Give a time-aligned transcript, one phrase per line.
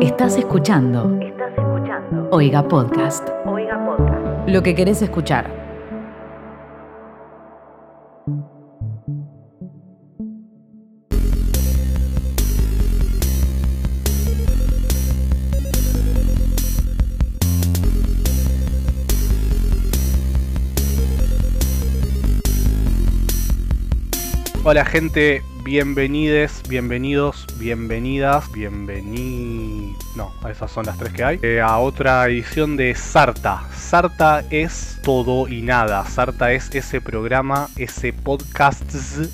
[0.00, 1.18] Estás escuchando.
[1.20, 2.28] Estás escuchando.
[2.32, 3.28] Oiga Podcast.
[3.44, 4.48] Oiga Podcast.
[4.48, 5.60] Lo que querés escuchar.
[24.64, 29.94] Hola gente, bienvenides, bienvenidos, bienvenidas, bienvení...
[30.16, 31.38] No, esas son las tres que hay.
[31.42, 33.62] Eh, a otra edición de Sarta.
[33.74, 36.04] Sarta es todo y nada.
[36.06, 38.82] Sarta es ese programa, ese podcast,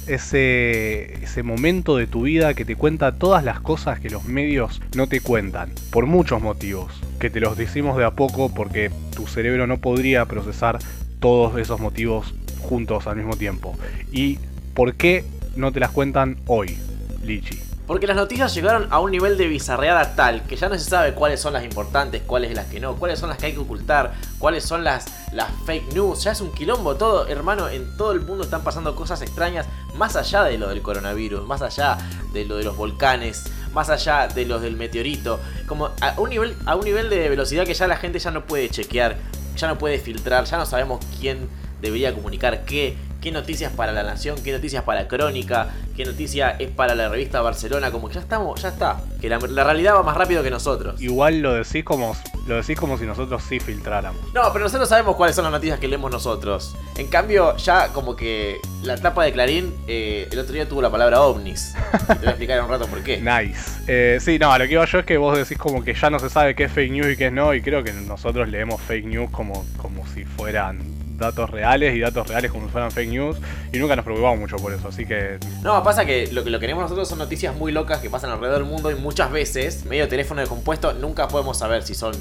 [0.06, 4.80] ese, ese momento de tu vida que te cuenta todas las cosas que los medios
[4.94, 5.72] no te cuentan.
[5.90, 6.92] Por muchos motivos.
[7.20, 10.78] Que te los decimos de a poco porque tu cerebro no podría procesar
[11.20, 13.74] todos esos motivos juntos al mismo tiempo.
[14.12, 14.38] Y
[14.76, 15.24] ¿Por qué
[15.56, 16.78] no te las cuentan hoy,
[17.24, 17.60] Lichi?
[17.86, 21.14] Porque las noticias llegaron a un nivel de bizarreada tal que ya no se sabe
[21.14, 24.12] cuáles son las importantes, cuáles las que no, cuáles son las que hay que ocultar,
[24.40, 26.24] cuáles son las, las fake news.
[26.24, 27.68] Ya es un quilombo todo, hermano.
[27.68, 31.62] En todo el mundo están pasando cosas extrañas más allá de lo del coronavirus, más
[31.62, 31.96] allá
[32.32, 35.38] de lo de los volcanes, más allá de los del meteorito.
[35.68, 38.46] Como a un nivel, a un nivel de velocidad que ya la gente ya no
[38.46, 39.16] puede chequear,
[39.56, 41.48] ya no puede filtrar, ya no sabemos quién
[41.80, 42.96] debería comunicar qué,
[43.26, 47.40] qué noticias para La Nación, qué noticias para Crónica, qué noticia es para la revista
[47.40, 51.02] Barcelona, como que ya estamos, ya está, que la, realidad va más rápido que nosotros.
[51.02, 54.32] Igual lo decís como lo decís como si nosotros sí filtráramos.
[54.32, 56.76] No, pero nosotros sabemos cuáles son las noticias que leemos nosotros.
[56.96, 60.90] En cambio, ya como que la tapa de Clarín eh, el otro día tuvo la
[60.92, 61.74] palabra ovnis.
[62.06, 63.16] Te voy a explicar en un rato por qué.
[63.26, 63.80] Nice.
[63.88, 66.20] Eh, sí, no, lo que iba yo es que vos decís como que ya no
[66.20, 68.80] se sabe qué es fake news y qué es no, y creo que nosotros leemos
[68.82, 73.10] fake news como, como si fueran datos reales y datos reales como si fueran fake
[73.10, 73.36] news
[73.72, 75.38] y nunca nos preocupamos mucho por eso, así que...
[75.62, 78.60] No, pasa que lo que lo queremos nosotros son noticias muy locas que pasan alrededor
[78.60, 82.14] del mundo y muchas veces, medio teléfono de compuesto, nunca podemos saber si son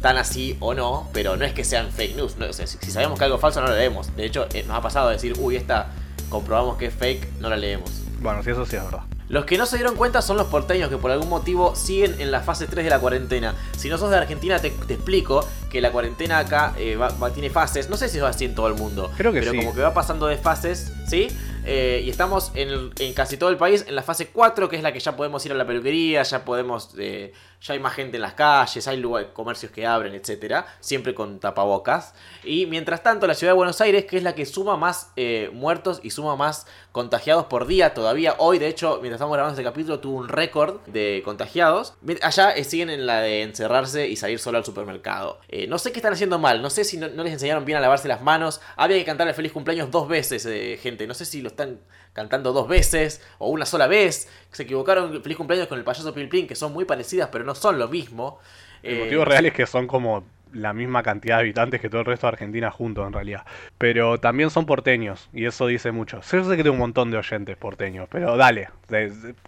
[0.00, 3.36] tan así o no, pero no es que sean fake news, si, sabemos que algo
[3.36, 5.90] es falso no lo leemos, de hecho eh, nos ha pasado decir, uy, esta
[6.28, 7.90] comprobamos que es fake, no la leemos.
[8.20, 9.02] Bueno, sí, eso sí es verdad.
[9.30, 12.32] Los que no se dieron cuenta son los porteños que por algún motivo siguen en
[12.32, 13.54] la fase 3 de la cuarentena.
[13.76, 16.98] Si no sos de Argentina, te, explico que la cuarentena acá eh,
[17.32, 17.88] tiene fases.
[17.88, 19.08] No sé si es así en todo el mundo.
[19.16, 21.28] Creo que pero como que va pasando de fases, ¿sí?
[21.64, 24.92] Eh, y estamos en, casi todo el país en la fase 4, que es la
[24.92, 26.90] que ya podemos ir a la peluquería, ya podemos.
[26.98, 31.14] Eh, ya hay más gente en las calles, hay lugares, comercios que abren, etcétera, siempre
[31.14, 32.14] con tapabocas.
[32.44, 35.12] Y mientras tanto, la ciudad de Buenos Aires, que es la que suma más
[35.52, 38.34] muertos y suma más contagiados por día todavía.
[38.38, 41.94] Hoy, de hecho, mientras estamos grabando este capítulo, tuvo un récord de contagiados.
[42.22, 45.40] Allá eh, siguen en la de encerrarse y salir solo al supermercado.
[45.48, 47.80] Eh, no sé qué están haciendo mal, no sé si no, les enseñaron bien a
[47.80, 48.60] lavarse las manos.
[48.76, 51.06] Había que cantarle feliz cumpleaños dos veces, eh, gente.
[51.06, 51.80] No sé si lo están
[52.12, 54.28] cantando dos veces o una sola vez.
[54.50, 57.78] Se equivocaron feliz cumpleaños con el payaso Pilpin, que son muy parecidas, pero no son
[57.78, 58.38] lo mismo.
[58.82, 62.06] El motivo real es que son como la misma cantidad de habitantes que todo el
[62.06, 63.44] resto de Argentina juntos en realidad.
[63.78, 66.20] Pero también son porteños y eso dice mucho.
[66.22, 68.68] Yo sé que tengo un montón de oyentes porteños, pero dale,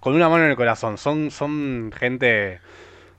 [0.01, 2.61] con una mano en el corazón, son, son gente...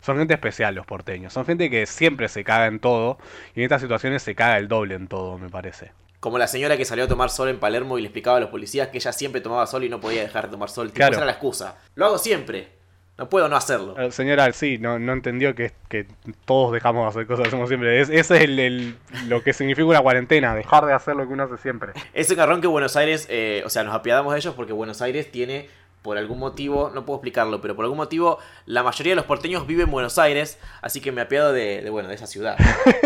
[0.02, 3.18] Son gente especial los porteños, son gente que siempre se caga en todo
[3.56, 5.94] y en estas situaciones se caga el doble en todo, me parece.
[6.24, 8.50] Como la señora que salió a tomar sol en Palermo y le explicaba a los
[8.50, 10.90] policías que ella siempre tomaba sol y no podía dejar de tomar sol.
[10.94, 11.12] Claro.
[11.12, 11.78] Esa era la excusa.
[11.96, 12.70] Lo hago siempre.
[13.18, 13.94] No puedo no hacerlo.
[14.10, 16.08] Señora, sí, no, no entendió que, que
[16.46, 18.00] todos dejamos de hacer cosas que hacemos siempre.
[18.00, 18.96] ese es el,
[19.28, 21.92] lo que significa una cuarentena, dejar de hacer lo que uno hace siempre.
[22.14, 25.30] Ese carrón que Buenos Aires, eh, o sea, nos apiadamos de ellos porque Buenos Aires
[25.30, 25.68] tiene
[26.04, 29.66] por algún motivo, no puedo explicarlo, pero por algún motivo la mayoría de los porteños
[29.66, 32.58] viven en Buenos Aires, así que me apiado de, de bueno, de esa ciudad.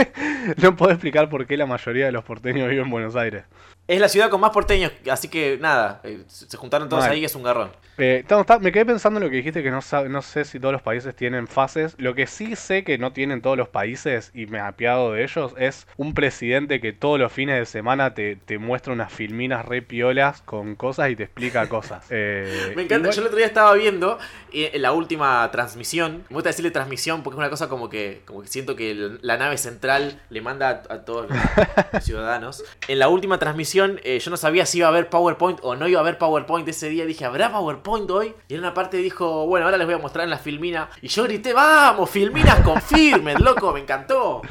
[0.62, 3.46] no puedo explicar por qué la mayoría de los porteños viven en Buenos Aires.
[3.88, 7.36] Es la ciudad con más porteños, así que nada, eh, se juntaron todos ahí, es
[7.36, 7.70] un garrón.
[7.98, 8.26] Eh,
[8.60, 11.16] me quedé pensando en lo que dijiste, que no, no sé si todos los países
[11.16, 11.96] tienen fases.
[11.98, 15.54] Lo que sí sé que no tienen todos los países, y me apiado de ellos,
[15.58, 20.42] es un presidente que todos los fines de semana te, muestra unas filminas re piolas
[20.42, 22.06] con cosas y te explica cosas.
[22.10, 24.20] Eh, me encanta, yo el otro día estaba viendo
[24.52, 28.42] en la última transmisión, me gusta decirle transmisión porque es una cosa como que, como
[28.42, 32.66] que siento que la nave central le manda a, a todos los ciudadanos.
[32.90, 35.88] En la última transmisión eh, yo no sabía si iba a haber PowerPoint o no
[35.88, 37.06] iba a haber PowerPoint ese día.
[37.06, 38.34] Dije, ¿habrá PowerPoint hoy?
[38.48, 40.90] Y en una parte dijo, bueno, ahora les voy a mostrar en la filmina.
[41.02, 44.42] Y yo grité, vamos, filminas confirmen, loco, me encantó.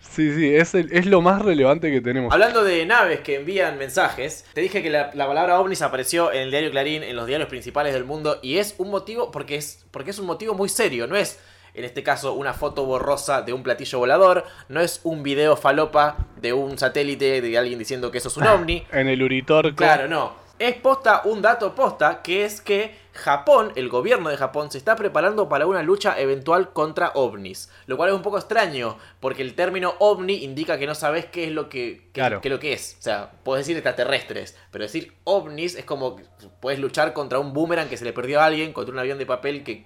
[0.00, 2.32] Sí, sí, es, es lo más relevante que tenemos.
[2.32, 6.50] Hablando de naves que envían mensajes, te dije que la, palabra ovnis apareció en el
[6.50, 10.10] diario Clarín, en los diarios principales del mundo, y es un motivo, porque es, porque
[10.10, 11.38] es un motivo muy serio, no es
[11.74, 16.16] en este caso una foto borrosa de un platillo volador, no es un video falopa
[16.40, 18.86] de un satélite de alguien diciendo que eso es un ovni.
[18.92, 19.76] en el Uritorco.
[19.76, 20.40] Claro, no.
[20.58, 24.94] Es posta un dato posta, que es que Japón, el gobierno de Japón, se está
[24.94, 27.68] preparando para una lucha eventual contra ovnis.
[27.86, 31.44] Lo cual es un poco extraño, porque el término ovni indica que no sabes qué
[31.44, 32.40] es lo que, qué- Claro.
[32.40, 32.96] qué es lo que es.
[33.00, 36.24] O sea, puedes decir extraterrestres, pero decir ovnis es como que
[36.60, 39.26] puedes luchar contra un boomerang que se le perdió a alguien, contra un avión de
[39.26, 39.84] papel que,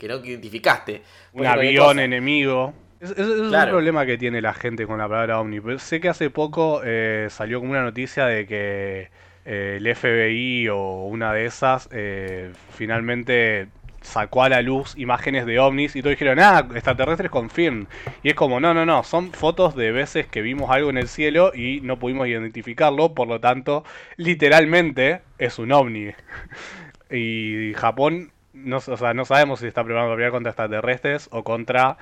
[0.00, 1.02] que no identificaste.
[1.32, 2.04] Un avión cosa.
[2.04, 2.74] enemigo.
[3.00, 5.60] Es, es- es un problema que tiene la gente con la palabra ovni.
[5.60, 9.10] Pero sé que hace poco eh, salió como una noticia de que
[9.44, 13.68] eh, el FBI o una de esas eh, finalmente
[14.02, 17.86] sacó a la luz imágenes de ovnis y todos dijeron, ah, extraterrestres confirm.
[18.22, 21.08] Y es como, no, no, no, son fotos de veces que vimos algo en el
[21.08, 23.84] cielo y no pudimos identificarlo, por lo tanto,
[24.16, 26.12] literalmente es un ovni.
[27.10, 31.44] y Japón, no, o sea, no sabemos si está preparando para pelear contra extraterrestres o
[31.44, 31.96] contra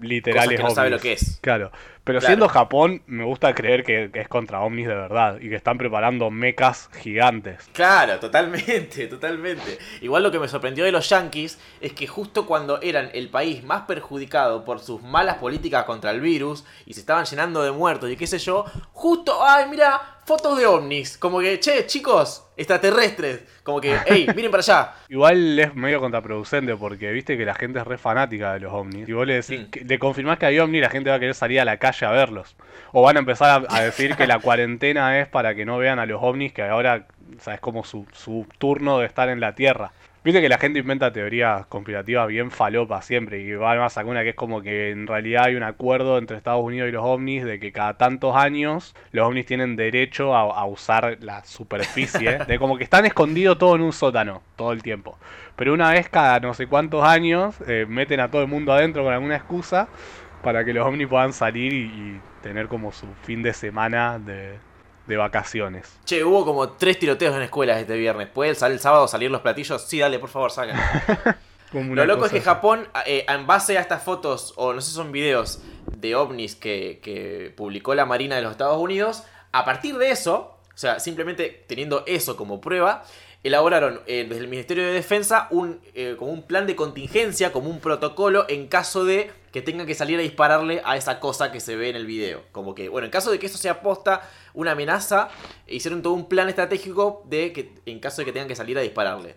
[0.00, 1.38] literales Cosas que no sabe lo que es.
[1.40, 1.70] Claro,
[2.04, 2.26] pero Claro.
[2.30, 5.78] siendo Japón, me gusta creer que, que es contra ovnis de verdad y que están
[5.78, 7.68] preparando mecas gigantes.
[7.72, 9.78] Claro, totalmente, totalmente.
[10.00, 13.62] Igual lo que me sorprendió de los yankees es que justo cuando eran el país
[13.64, 18.10] más perjudicado por sus malas políticas contra el virus y se estaban llenando de muertos
[18.10, 21.16] y qué sé yo, justo, ay, mira, fotos de ovnis.
[21.18, 23.42] Como que, che, chicos, extraterrestres.
[23.62, 24.94] Como que, hey, miren para allá.
[25.08, 29.08] Igual es medio contraproducente porque viste que la gente es re fanática de los ovnis.
[29.08, 31.34] Y vos le decís, que- le confirmás que hay ovnis, la gente va a querer
[31.34, 32.56] salir a la calle a verlos.
[32.92, 35.98] O van a empezar a, a decir que la cuarentena es para que no vean
[35.98, 37.06] a los ovnis, que ahora
[37.36, 39.92] o sea, es como su, su turno de estar en la Tierra.
[40.24, 43.40] Viste que la gente inventa teorías conspirativas bien falopas siempre.
[43.40, 46.36] Y va a sacar una que es como que en realidad hay un acuerdo entre
[46.36, 50.42] Estados Unidos y los ovnis de que cada tantos años los ovnis tienen derecho a,
[50.42, 52.38] a usar la superficie.
[52.46, 55.18] De como que están escondidos todo en un sótano todo el tiempo.
[55.56, 59.02] Pero una vez cada no sé cuántos años eh, meten a todo el mundo adentro
[59.02, 59.88] con alguna excusa
[60.42, 64.58] para que los ovnis puedan salir y, y tener como su fin de semana de,
[65.06, 65.98] de vacaciones.
[66.04, 68.28] Che, hubo como tres tiroteos en escuelas este viernes.
[68.28, 69.82] ¿Puede el, el sábado salir los platillos?
[69.82, 71.38] Sí, dale, por favor, saca.
[71.72, 72.42] Como Lo loco es que.
[72.42, 75.62] Japón, eh, en base a estas fotos, o no sé si son videos
[75.96, 80.58] de ovnis que, que publicó la Marina de los Estados Unidos, a partir de eso,
[80.74, 83.04] o sea, simplemente teniendo eso como prueba,
[83.42, 87.70] elaboraron eh, desde el Ministerio de Defensa un, eh, como un plan de contingencia, como
[87.70, 91.60] un protocolo en caso de que tengan que salir a dispararle a esa cosa que
[91.60, 92.42] se ve en el video.
[92.52, 94.22] Como que, bueno, en caso de que eso sea posta,
[94.54, 95.28] una amenaza,
[95.68, 98.80] hicieron todo un plan estratégico de que en caso de que tengan que salir a
[98.80, 99.36] dispararle.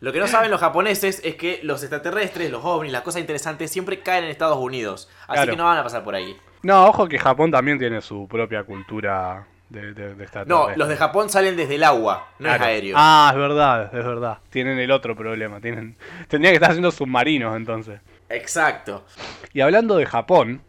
[0.00, 3.70] Lo que no saben los japoneses es que los extraterrestres, los ovnis, las cosas interesantes
[3.70, 5.08] siempre caen en Estados Unidos.
[5.26, 5.50] Así Claro.
[5.50, 6.36] que no van a pasar por ahí.
[6.62, 10.96] No, ojo que Japón también tiene su propia cultura de, de, de No, los de
[10.96, 12.62] Japón salen desde el agua, no Claro.
[12.64, 12.96] es aéreo.
[12.98, 14.38] Ah, es verdad, es verdad.
[14.50, 15.60] Tienen el otro problema.
[15.60, 15.96] Tienen...
[16.28, 18.00] Tendría que estar haciendo submarinos entonces.
[18.28, 19.04] Exacto.
[19.52, 20.62] Y hablando de Japón,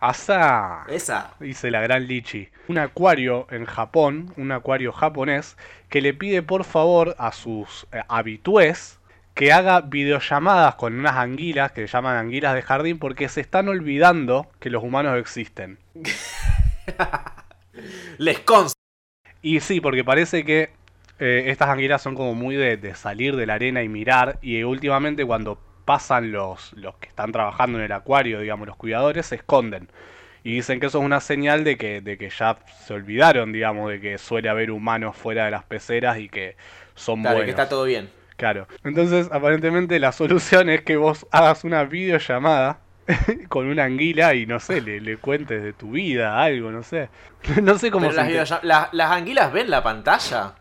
[0.00, 1.34] Asa, Esa.
[1.40, 5.56] dice la gran Lichi, un acuario en Japón, un acuario japonés,
[5.88, 8.98] que le pide por favor a sus eh, habitués
[9.34, 13.68] que haga videollamadas con unas anguilas, que se llaman anguilas de jardín, porque se están
[13.68, 15.78] olvidando que los humanos existen.
[18.18, 18.80] Les consta.
[19.40, 20.70] Y sí, porque parece que
[21.20, 24.40] eh, estas anguilas son como muy de, de salir de la arena y mirar.
[24.42, 29.24] Y últimamente cuando pasan los, los que están trabajando en el acuario, digamos, los cuidadores,
[29.24, 29.88] se esconden.
[30.44, 33.90] Y dicen que eso es una señal de que, de que ya se olvidaron, digamos,
[33.90, 36.56] de que suele haber humanos fuera de las peceras y que
[36.94, 37.46] son Claro, buenos.
[37.46, 38.10] que está todo bien.
[38.36, 38.68] Claro.
[38.84, 42.80] Entonces, aparentemente la solución es que vos hagas una videollamada
[43.48, 47.08] con una anguila y no sé, le, le cuentes de tu vida, algo, no sé.
[47.62, 50.52] No sé cómo Pero se las, ente- videollam- las- las anguilas ven la pantalla.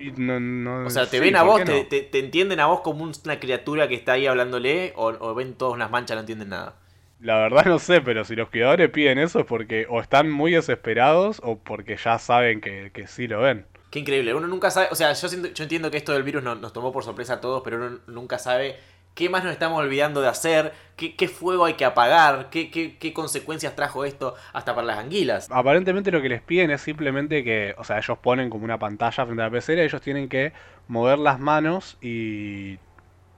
[0.00, 1.86] Y no- no- O sea, te sí, ven a ¿por vos, te, no?
[1.88, 5.34] te- te entienden a vos como un- una criatura que está ahí hablándole, o, o
[5.34, 6.76] ven todas unas manchas, no entienden nada.
[7.20, 10.52] La verdad no sé, pero si los cuidadores piden eso es porque o están muy
[10.52, 13.66] desesperados o porque ya saben que, que sí lo ven.
[13.90, 14.34] Qué increíble.
[14.34, 14.88] Uno nunca sabe.
[14.90, 17.34] O sea, yo, siento- yo entiendo que esto del virus no- nos tomó por sorpresa
[17.34, 18.76] a todos, pero uno nunca sabe
[19.20, 23.76] qué más nos estamos olvidando de hacer, qué, fuego hay que apagar, qué, qué consecuencias
[23.76, 25.46] trajo esto hasta para las anguilas.
[25.50, 29.26] Aparentemente lo que les piden es simplemente que, o sea, ellos ponen como una pantalla
[29.26, 30.54] frente a la pecera y ellos tienen que
[30.88, 32.78] mover las manos y,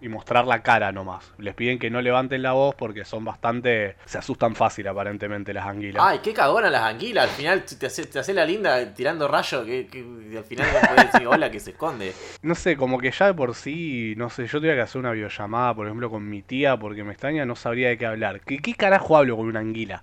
[0.03, 1.33] y mostrar la cara nomás.
[1.39, 3.97] Les piden que no levanten la voz porque son bastante...
[4.05, 6.03] se asustan fácil aparentemente las anguilas.
[6.05, 7.25] Ay, qué cagona las anguilas.
[7.31, 10.01] Al final te hace, te hace la linda tirando rayo que, que
[10.37, 12.13] al final no puedes decir hola que se esconde.
[12.43, 15.13] No sé, como que ya de por sí, no sé, yo tuviera que hacer una
[15.13, 18.41] videollamada, por ejemplo, con mi tía porque me extraña, no sabría de qué hablar.
[18.41, 20.03] ¿Qué, qué carajo hablo con una anguila?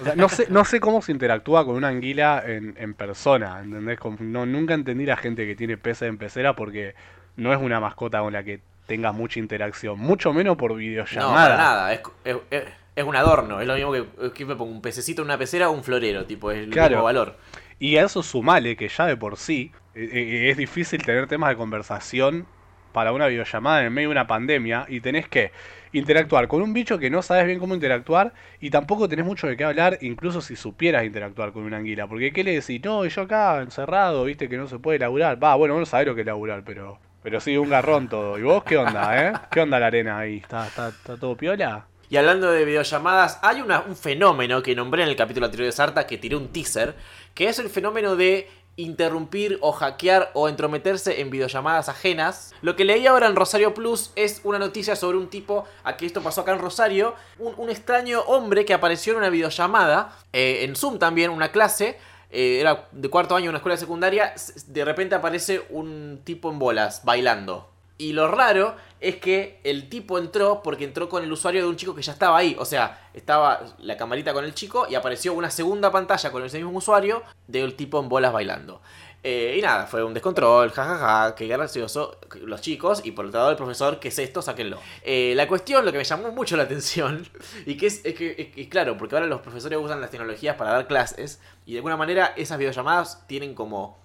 [0.00, 3.60] O sea, no sé, no sé cómo se interactúa con una anguila en, en persona,
[3.62, 3.98] ¿entendés?
[3.98, 6.94] Como- no, nunca entendí la gente que tiene peces en pecera porque
[7.36, 11.42] no es una mascota con la que tengas mucha interacción, mucho menos por No, videollamada.
[11.42, 11.92] para nada.
[11.92, 13.60] Es, es, es- es un adorno.
[13.60, 16.26] Es lo mismo que, que me pongo un pececito en una pecera o un florero.
[16.26, 16.90] Tipo, es el Claro.
[16.90, 17.38] mismo valor.
[17.78, 21.50] Y a eso sumale que ya de por sí eh, eh, es difícil tener temas
[21.50, 22.46] de conversación
[22.92, 25.52] para una videollamada en medio de una pandemia y tenés que
[25.92, 29.56] interactuar con un bicho que no sabes bien cómo interactuar y tampoco tenés mucho de
[29.56, 32.06] qué hablar, incluso si supieras interactuar con una anguila.
[32.06, 32.80] Porque ¿qué le decís?
[32.84, 35.42] No, yo acá encerrado, viste que no se puede laburar.
[35.42, 38.38] Va, bueno, no sabés lo que es laburar, pero, pero sí, un garrón todo.
[38.38, 39.32] ¿Y vos qué onda, eh?
[39.50, 40.38] ¿Qué onda la arena ahí?
[40.38, 41.86] ¿Está, está, está todo piola?
[42.10, 46.06] Y hablando de videollamadas, hay un fenómeno que nombré en el capítulo anterior de Sarta,
[46.06, 46.94] que tiré un teaser,
[47.34, 52.54] que es el fenómeno de interrumpir o hackear o entrometerse en videollamadas ajenas.
[52.62, 56.06] Lo que leí ahora en Rosario Plus es una noticia sobre un tipo, a que
[56.06, 60.64] esto pasó acá en Rosario, un, un extraño hombre que apareció en una videollamada, eh,
[60.64, 61.98] en Zoom también, una clase,
[62.32, 64.34] eh, era de cuarto año en una escuela secundaria,
[64.66, 67.68] de repente aparece un tipo en bolas, bailando.
[67.98, 71.76] Y lo raro es que el tipo entró porque entró con el usuario de un
[71.76, 72.56] chico que ya estaba ahí.
[72.58, 76.56] O sea, estaba la camarita con el chico y apareció una segunda pantalla con ese
[76.56, 78.80] mismo usuario del tipo en bolas bailando.
[79.24, 83.50] Eh, y nada, fue un descontrol, jajaja, qué gracioso, los chicos, y por otro lado
[83.52, 84.42] el profesor, ¿qué es esto?
[84.42, 84.80] Sáquenlo.
[85.04, 87.24] Eh, la cuestión, lo que me llamó mucho la atención,
[87.66, 90.56] y que es, es que, es que, claro, porque ahora los profesores usan las tecnologías
[90.56, 94.01] para dar clases, y de alguna manera esas videollamadas tienen como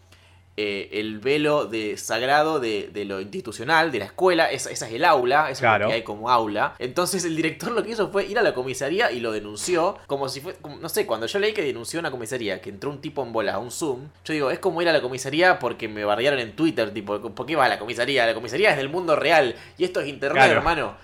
[0.59, 4.93] eh, el velo de sagrado de, de lo institucional, de la escuela, esa, esa es
[4.95, 6.73] el aula, eso es lo que hay como aula.
[6.79, 10.27] Entonces el director lo que hizo fue ir a la comisaría y lo denunció, como
[10.29, 12.99] si fue, como- no sé, cuando yo leí que denunció una comisaría, que entró un
[13.01, 15.87] tipo en bola a un Zoom, yo digo, es como ir a la comisaría porque
[15.87, 18.25] me bardearon en Twitter, tipo, ¿por qué vas a la comisaría?
[18.25, 20.57] La comisaría es del mundo real y esto es internet, Claro.
[20.59, 20.97] hermano.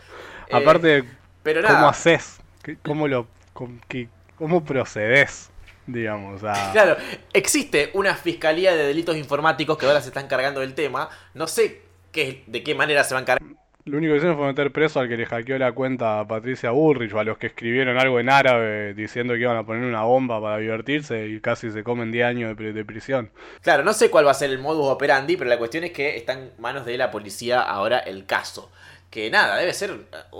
[0.50, 1.03] Eh, Aparte,
[1.43, 1.75] pero nada.
[1.75, 2.39] ¿cómo haces?
[2.63, 3.27] ¿Qué- ¿Cómo lo
[3.88, 5.51] qué- cómo procedes?
[5.86, 6.72] Digamos, a...
[6.72, 6.96] Claro,
[7.34, 11.10] existe una fiscalía de delitos informáticos que ahora se están cargando del tema.
[11.34, 13.48] No sé qué, de qué manera se van a cargar.
[13.86, 16.72] Lo único que hicieron fue meter preso al que le hackeó la cuenta a Patricia
[16.72, 20.04] Bullrich o a los que escribieron algo en árabe diciendo que iban a poner una
[20.04, 23.30] bomba para divertirse y casi se comen 10 años de, de prisión.
[23.62, 26.16] Claro, no sé cuál va a ser el modus operandi, pero la cuestión es que
[26.16, 28.72] está en manos de la policía ahora el caso.
[29.13, 29.91] Que nada, debe ser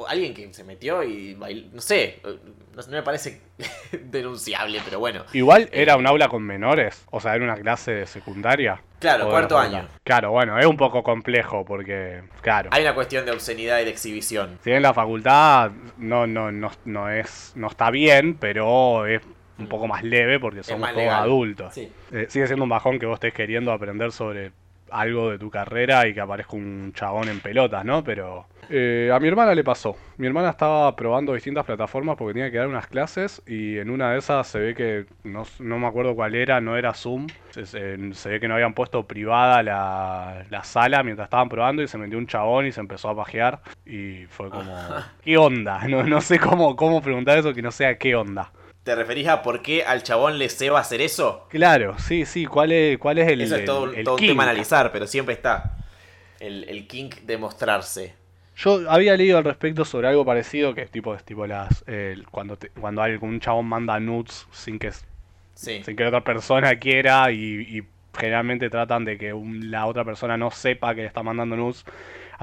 [0.08, 3.40] alguien que se metió y bail- no sé, no, no me parece
[4.04, 5.24] denunciable, pero bueno.
[5.34, 5.84] Igual Eh.
[5.84, 8.82] era un aula con menores, o sea, era una clase de secundaria.
[9.00, 9.88] Claro, cuarto año.
[10.04, 13.92] Claro, bueno, es un poco complejo porque, claro, Hay una cuestión de obscenidad y de
[13.92, 14.58] exhibición.
[14.64, 19.22] si bien la facultad no, no, no, no es, no está bien, pero es
[19.60, 21.22] un poco más leve porque somos todos legal.
[21.24, 21.74] adultos.
[21.76, 21.92] Sí.
[22.12, 24.52] Eh, sigue siendo un bajón que vos estés queriendo aprender sobre
[24.94, 28.04] algo de tu carrera y que aparezca un chabón en pelotas, ¿no?
[28.04, 29.98] Pero eh, a mi hermana le pasó.
[30.18, 34.12] Mi hermana estaba probando distintas plataformas porque tenía que dar unas clases y en una
[34.14, 37.28] de esas se ve que, no, no me acuerdo cuál era, no era Zoom.
[37.50, 41.82] Se, se- se ve que no habían puesto privada la, la sala mientras estaban probando
[41.84, 44.64] y se metió un chabón y se empezó a pajear y fue como,
[45.24, 45.88] ¿qué onda?
[45.88, 48.52] No, no sé cómo, cómo preguntar eso que no sea qué onda.
[48.84, 51.48] ¿Te referís a por qué al chabón le ceba hacer eso?
[51.50, 54.20] Claro, sí, sí, ¿cuál es, cuál es el, Eso es todo, el- el todo un
[54.20, 54.30] kink?
[54.32, 55.78] tema a analizar, pero siempre está
[56.40, 58.14] el, el kink de mostrarse.
[58.58, 62.28] Yo había leído al respecto sobre algo parecido, que es tipo, es tipo las el-
[62.30, 64.92] cuando te- cuando algún chabón manda nudes sin que
[65.56, 65.82] Sí.
[65.84, 67.38] sin que la otra persona quiera y,
[67.78, 67.84] y
[68.18, 71.84] generalmente tratan de que un- la otra persona no sepa que le está mandando nudes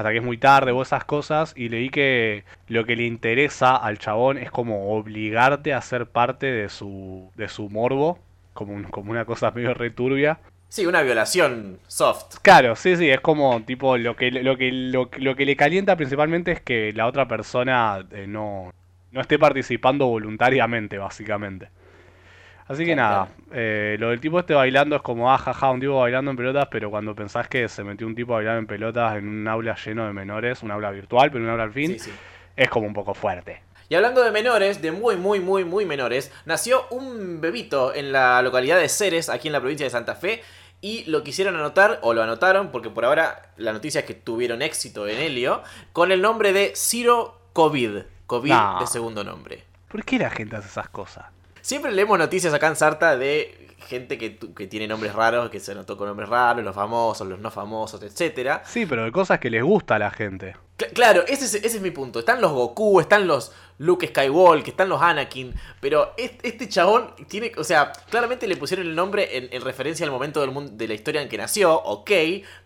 [0.01, 3.77] hasta que es muy tarde o esas cosas y leí que lo que le interesa
[3.77, 8.19] al chabón es como obligarte a ser parte de su de su morbo,
[8.55, 10.39] como un- como una cosa medio returbia.
[10.71, 12.37] Sí, una violación soft.
[12.43, 15.97] Claro, sí, sí, es como tipo lo que lo que lo, lo que le calienta
[15.97, 18.73] principalmente es que la otra persona eh, no
[19.13, 21.69] no esté participando voluntariamente, básicamente.
[22.71, 25.99] Así que nada, eh, lo del tipo este bailando es como, ah, jaja, un tipo
[25.99, 29.17] bailando en pelotas, pero cuando pensás que se metió un tipo a bailar en pelotas
[29.17, 31.99] en un aula lleno de menores, un aula virtual, pero un aula al fin, Sí,
[31.99, 32.13] sí.
[32.57, 33.61] es como un poco fuerte.
[33.89, 38.41] Y hablando de menores, de muy, muy, muy, muy menores, nació un bebito en la
[38.41, 40.41] localidad de Ceres, aquí en la provincia de Santa Fe.
[40.81, 44.63] Y lo quisieron anotar, o lo anotaron, porque por ahora la noticia es que tuvieron
[44.63, 45.63] éxito en Helio,
[45.93, 48.03] con el nombre de Ciro COVID.
[48.27, 48.79] COVID No.
[48.81, 49.65] de segundo nombre.
[49.89, 51.27] ¿Por qué la gente hace esas cosas?
[51.63, 55.73] Siempre leemos noticias acá en Sarta de gente que, que tiene nombres raros, que se
[55.73, 58.63] anotó con nombres raros, los famosos, los no famosos, etcétera.
[58.67, 60.55] Sí, pero de cosas que les gusta a la gente.
[60.79, 62.21] Cl- claro, ese es, ese es mi punto.
[62.21, 65.55] Están los Goku, están los Luke Skywalker, están los Anakin.
[65.81, 67.53] Pero este, este chabón tiene.
[67.57, 70.87] O sea, claramente le pusieron el nombre en, en referencia al momento del mundo, de
[70.87, 72.11] la historia en que nació, ok.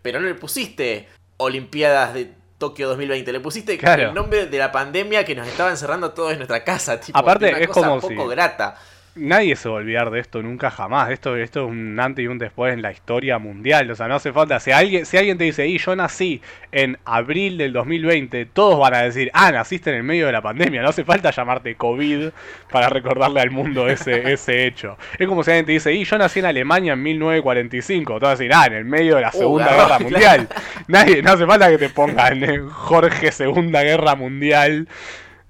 [0.02, 1.08] Pero no le pusiste
[1.38, 2.32] Olimpiadas de
[2.68, 3.30] Tokio 2020.
[3.32, 4.08] Le pusiste Claro.
[4.08, 6.98] el nombre de la pandemia que nos estaba encerrando todos en nuestra casa.
[6.98, 8.76] Tipo, Aparte, una es cosa como poco si- grata.
[9.16, 11.10] Nadie se va a olvidar de esto nunca jamás.
[11.10, 13.90] Esto, esto es un antes y un después en la historia mundial.
[13.90, 14.60] O sea, no hace falta.
[14.60, 16.40] Si alguien, si alguien te dice, y yo nací
[16.72, 20.42] en abril del 2020, todos van a decir, ah, naciste en el medio de la
[20.42, 20.82] pandemia.
[20.82, 22.30] No hace falta llamarte COVID
[22.70, 24.98] para recordarle al mundo ese, ese hecho.
[25.18, 28.04] Es como si alguien te dice, y yo nací en Alemania en 1945.
[28.04, 29.98] Todos van a decir, ah, en el medio de la Uh, Segunda Guerra.
[30.04, 30.48] Mundial.
[30.86, 34.88] Nadie, no hace falta que te pongan eh, Jorge Segunda Guerra Mundial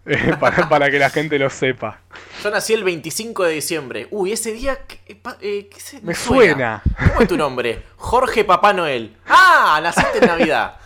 [0.40, 2.00] para, para que la gente lo sepa.
[2.42, 4.08] Yo nací el 25 de diciembre.
[4.11, 4.78] Uy, ese día.
[4.87, 6.82] ¿qué, eh, eh, qué se- Me suena.
[7.08, 7.82] ¿Cómo es tu nombre?
[7.96, 9.16] Jorge Papá Noel.
[9.26, 9.80] ¡Ah!
[9.82, 10.76] Naciste en Navidad.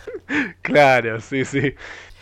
[0.61, 1.73] Claro, sí, sí.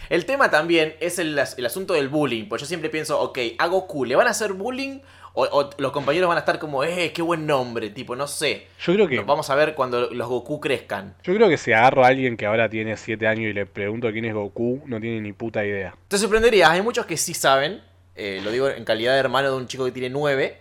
[0.10, 2.48] El tema también es el, el asunto del bullying.
[2.48, 5.00] Pues yo siempre pienso, ok, a Goku, ¿le van a hacer bullying?
[5.40, 7.92] O, o los compañeros van a estar como, eh, qué buen nombre.
[7.92, 8.66] Tipo, no sé.
[8.84, 11.14] Yo creo que Lo vamos a ver cuando los Goku crezcan.
[11.24, 14.12] yo creo que si agarro a alguien que ahora tiene 7 años y le pregunto
[14.12, 15.94] quién es Goku, no tiene ni puta idea.
[16.08, 17.82] Te sorprenderías, hay muchos que sí saben.
[18.16, 20.58] eh, lo digo en calidad de hermano de un chico que tiene 9.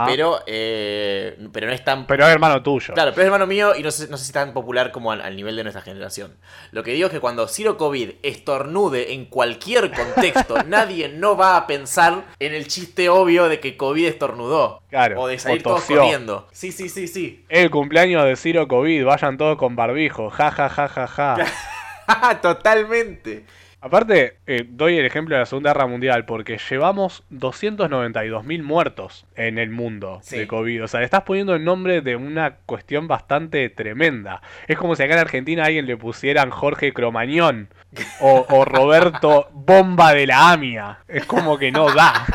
[0.00, 0.04] Ah.
[0.06, 2.94] Pero, eh, pero no es tan Pero es hermano tuyo.
[2.94, 5.20] Claro, pero es hermano mío y no sé, no sé si tan popular como al,
[5.20, 6.36] al nivel de nuestra generación.
[6.70, 11.56] Lo que digo es que cuando Ciro COVID estornude en cualquier contexto, nadie no va
[11.56, 14.82] a pensar en el chiste obvio de que COVID estornudó.
[14.88, 16.46] Claro, O de salir o todos corriendo.
[16.52, 17.44] Sí, sí, sí, sí.
[17.48, 20.30] El cumpleaños de Ciro COVID, vayan todos con barbijo.
[20.30, 22.38] Ja, ja, ja, ja, ja.
[22.40, 23.44] Totalmente.
[23.80, 29.56] Aparte, eh, doy el ejemplo de la Segunda Guerra Mundial porque llevamos 292.000 muertos en
[29.58, 30.36] el mundo Sí.
[30.38, 30.82] de COVID.
[30.84, 34.42] O sea, le estás poniendo el nombre de una cuestión bastante tremenda.
[34.66, 37.68] Es como si acá en Argentina a alguien le pusieran Jorge Cromañón
[38.20, 40.98] o, o Roberto Bomba de la AMIA.
[41.06, 42.26] Es como que no da.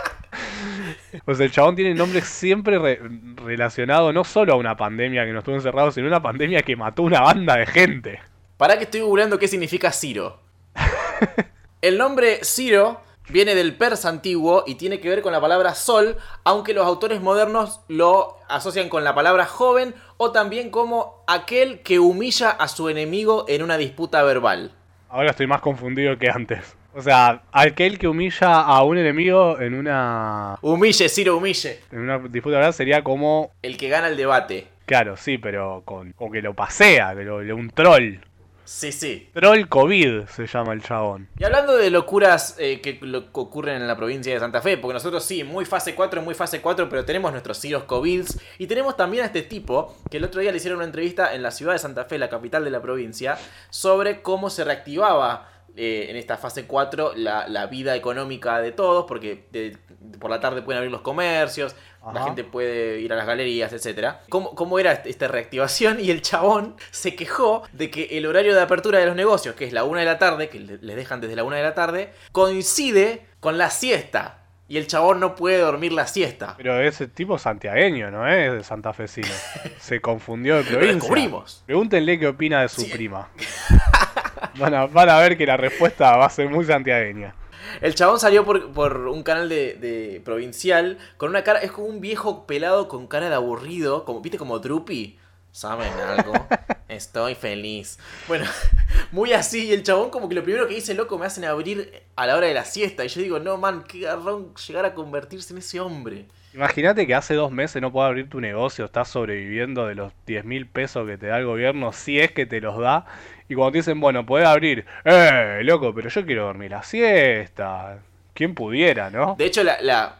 [1.25, 2.99] O sea, el chabón tiene nombre siempre re-
[3.45, 6.75] relacionado no solo a una pandemia que nos estuvo encerrado, sino a una pandemia que
[6.77, 8.19] mató una banda de gente.
[8.57, 10.39] Para que estoy googleando qué significa Ciro.
[11.81, 16.17] El nombre Ciro viene del persa antiguo y tiene que ver con la palabra sol,
[16.43, 21.99] aunque los autores modernos lo asocian con la palabra joven o también como aquel que
[21.99, 24.71] humilla a su enemigo en una disputa verbal.
[25.09, 26.75] Ahora estoy más confundido que antes.
[26.95, 31.79] O sea, aquel que humilla a un enemigo en una, Humille, Ciro, humille.
[31.91, 34.67] en una disputa verdad sería como, El que gana el debate.
[34.85, 38.17] claro, sí, pero con, con que lo pasea, que lo, un troll.
[38.65, 39.29] Sí, sí.
[39.33, 41.27] Troll COVID se llama el chabón.
[41.37, 44.77] Y hablando de locuras eh, que, lo- que ocurren en la provincia de Santa Fe,
[44.77, 48.67] porque nosotros sí, muy fase 4, muy fase 4, pero tenemos nuestros Ciros COVIDs y
[48.67, 51.51] tenemos también a este tipo que el otro día le hicieron una entrevista en la
[51.51, 53.37] ciudad de Santa Fe, la capital de la provincia,
[53.69, 59.05] sobre cómo se reactivaba eh, en esta fase 4 la, la vida económica de todos,
[59.07, 59.77] porque de-
[60.19, 61.75] por la tarde pueden abrir los comercios,
[62.13, 64.15] la gente puede ir a las galerías, etc.
[64.29, 65.99] ¿Cómo, ¿Cómo era este- esta reactivación?
[66.03, 69.65] Y el chabón se quejó de que el horario de apertura de los negocios, que
[69.65, 71.73] es la una de la tarde, que le- les dejan desde la una de la
[71.73, 74.39] tarde, coincide con la siesta.
[74.69, 76.55] Y el chabón no puede dormir la siesta.
[76.57, 79.27] Pero ese tipo santiagueño, ¿no es de santafesino.
[79.79, 80.93] Se confundió de Lo provincia.
[80.95, 81.63] descubrimos.
[81.65, 82.89] Pregúntenle qué opina de su Sí.
[82.91, 83.27] prima.
[84.57, 87.33] Van a, van a ver que la respuesta va a ser muy santiagueña.
[87.81, 91.59] El chabón salió por, por un canal de, de provincial con una cara.
[91.59, 94.05] Es como un viejo pelado con cara de aburrido.
[94.05, 95.17] Como, ¿Viste como Drupi?
[95.51, 96.33] ¿Saben algo?
[96.93, 97.99] Estoy feliz.
[98.27, 98.45] Bueno,
[99.11, 99.67] muy así.
[99.67, 102.35] Y el chabón, como que lo primero que dice, loco, me hacen abrir a la
[102.35, 103.03] hora de la siesta.
[103.03, 106.25] Y yo digo, no, man, qué garrón llegar a convertirse en ese hombre.
[106.53, 110.45] Imagínate que hace dos meses no puedes abrir tu negocio, estás sobreviviendo de los 10
[110.45, 113.07] mil pesos que te da el gobierno, si es que te los da,
[113.49, 118.03] y cuando te dicen, bueno, podés abrir, eh, loco, pero yo quiero dormir la siesta.
[118.35, 119.35] ¿Quién pudiera, no?
[119.35, 120.15] De hecho, la, la,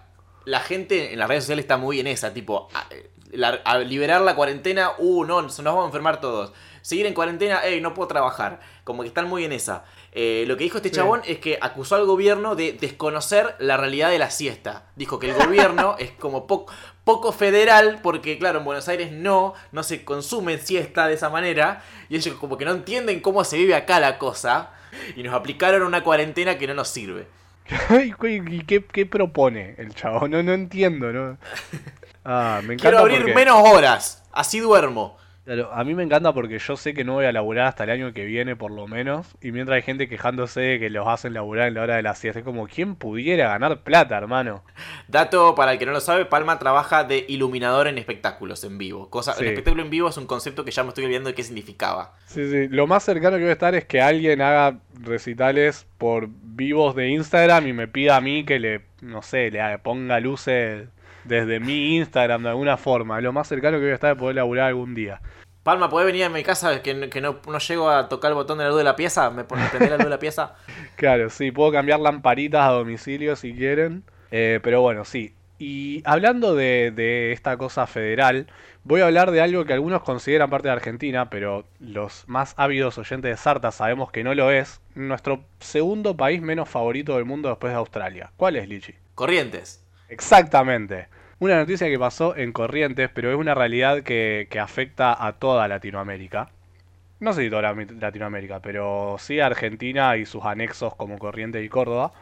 [0.45, 2.67] la gente en las redes sociales está muy en esa, tipo,
[3.33, 6.53] la- a liberar la cuarentena, uh, no, nos vamos a enfermar todos.
[6.81, 8.59] Seguir en cuarentena, hey, no puedo trabajar.
[8.83, 9.85] Como que están muy en esa.
[10.11, 10.95] Eh, lo que dijo este Sí.
[10.95, 14.83] chabón es que acusó al gobierno de desconocer la realidad de la siesta.
[14.97, 16.65] Dijo que el gobierno es como po-
[17.05, 21.81] poco federal, porque claro, en Buenos Aires no, no se consume siesta de esa manera.
[22.09, 24.71] Y ellos como que no entienden cómo se vive acá la cosa.
[25.15, 27.25] Y nos aplicaron una cuarentena que no nos sirve.
[28.49, 30.27] ¿Y qué, qué propone el chavo?
[30.27, 31.37] No, no entiendo, ¿no?
[32.25, 35.17] Ah, me encanta Quiero abrir porque- menos horas, así duermo.
[35.45, 37.89] Claro, a mí me encanta porque yo sé que no voy a laburar hasta el
[37.89, 39.27] año que viene, por lo menos.
[39.41, 42.15] Y mientras hay gente quejándose de que los hacen laburar en la hora de la
[42.15, 44.63] siesta, es como, ¿quién pudiera ganar plata, hermano?
[45.09, 49.09] Dato para el que no lo sabe, Palma trabaja de iluminador en espectáculos en vivo.
[49.09, 49.41] Cosa, Sí.
[49.43, 52.13] El espectáculo en vivo es un concepto que ya me estoy olvidando de qué significaba.
[52.25, 52.69] Sí, sí.
[52.69, 57.09] Lo más cercano que voy a estar es que alguien haga recitales por vivos de
[57.09, 60.87] Instagram y me pida a mí que le, no sé, le ponga luces
[61.23, 63.19] desde mi Instagram de alguna forma.
[63.21, 65.21] Lo más cercano que voy a estar es poder laburar algún día.
[65.63, 68.57] Palma, ¿podés venir a mi casa que, que no, no llego a tocar el botón
[68.57, 69.29] de la luz de la pieza?
[69.29, 70.55] ¿Me pones prender la luz de la pieza?
[70.97, 74.03] Claro, sí, puedo cambiar lamparitas a domicilio si quieren.
[74.31, 75.33] Eh, pero bueno, sí.
[75.59, 78.47] Y hablando de, de esta cosa federal,
[78.83, 82.97] voy a hablar de algo que algunos consideran parte de Argentina, pero los más ávidos
[82.97, 84.81] oyentes de Sarta sabemos que no lo es.
[84.95, 88.31] Nuestro segundo país menos favorito del mundo después de Australia.
[88.35, 88.95] ¿Cuál es, Lichi?
[89.15, 89.82] Corrientes.
[90.13, 91.07] Exactamente.
[91.39, 95.67] Una noticia que pasó en Corrientes, pero es una realidad que, que afecta a toda
[95.67, 96.49] Latinoamérica.
[97.19, 101.65] No sé si toda la- Latinoamérica, pero sí a Argentina y sus anexos como Corrientes
[101.65, 102.13] y Córdoba,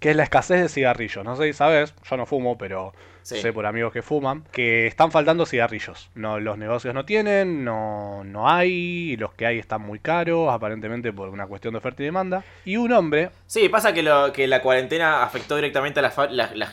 [0.00, 1.24] que es la escasez de cigarrillos.
[1.24, 3.40] No sé si sabes, yo no fumo, pero Sí.
[3.40, 6.10] sé por amigos que fuman, que están faltando cigarrillos.
[6.14, 8.70] No, los negocios no tienen, no, no hay,
[9.12, 12.44] y los que hay están muy caros, aparentemente por una cuestión de oferta y demanda.
[12.64, 16.02] Y un hombre, Sí, pasa que, lo, que la cuarentena afectó directamente a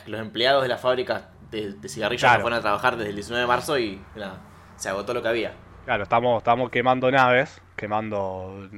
[0.06, 2.38] los empleados de las fábricas de, de cigarrillos Claro.
[2.38, 4.40] que fueron a trabajar desde el 19 de marzo y nada,
[4.76, 5.54] se agotó lo que había.
[5.84, 8.68] Claro, estamos, estamos quemando naves, quemando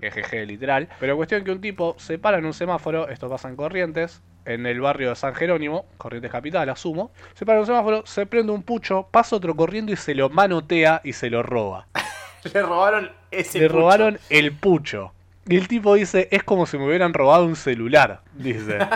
[0.00, 0.88] GGG literal.
[0.98, 4.64] Pero cuestión que un tipo se para en un semáforo, esto pasa en Corrientes, en
[4.64, 7.10] el barrio de San Jerónimo, Corrientes Capital, asumo.
[7.34, 10.30] Se para en un semáforo, se prende un pucho, pasa otro corriendo y se lo
[10.30, 11.86] manotea y se lo roba.
[12.52, 13.78] Le robaron ese Le pucho.
[13.80, 15.12] robaron el pucho.
[15.46, 18.78] Y el tipo dice, es como si me hubieran robado un celular, dice.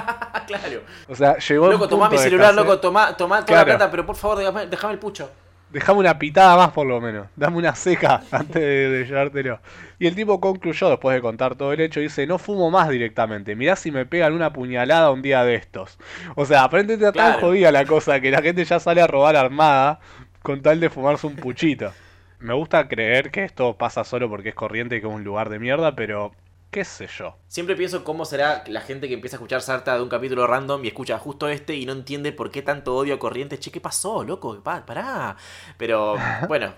[0.48, 0.80] Claro.
[1.06, 3.68] O sea, llegó Loco, tomá mi celular, loco, tomá, tomá toda Claro.
[3.72, 4.38] la plata, pero por favor,
[4.70, 5.30] déjame el pucho.
[5.70, 7.28] Dejame una pitada más por lo menos.
[7.36, 9.60] Dame una seca antes de, de llevártelo.
[9.98, 12.00] Y el tipo concluyó después de contar todo el hecho.
[12.00, 13.54] Dice, no fumo más directamente.
[13.56, 15.98] Mirá si me pegan una puñalada un día de estos.
[16.36, 17.48] O sea, aparentemente está tan Claro.
[17.48, 20.00] jodida la cosa que la gente ya sale a robar armada
[20.42, 21.92] con tal de fumarse un puchito.
[22.38, 25.58] Me gusta creer que esto pasa solo porque es corriente que es un lugar de
[25.58, 26.32] mierda, pero
[26.70, 27.36] qué sé yo.
[27.48, 30.84] Siempre pienso cómo será la gente que empieza a escuchar Sarta de un capítulo random
[30.84, 33.58] y escucha justo este y no entiende por qué tanto odio a Corrientes.
[33.60, 34.62] Che, ¿qué pasó, loco?
[34.62, 35.36] Pa- Pará.
[35.78, 36.16] Pero
[36.48, 36.74] bueno,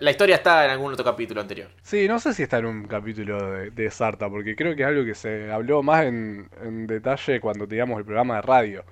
[0.00, 1.68] la historia está en algún otro capítulo anterior.
[1.82, 4.88] Sí, no sé si está en un capítulo de, de Sarta, porque creo que es
[4.88, 8.84] algo que se habló más en, en detalle cuando teníamos el programa de radio.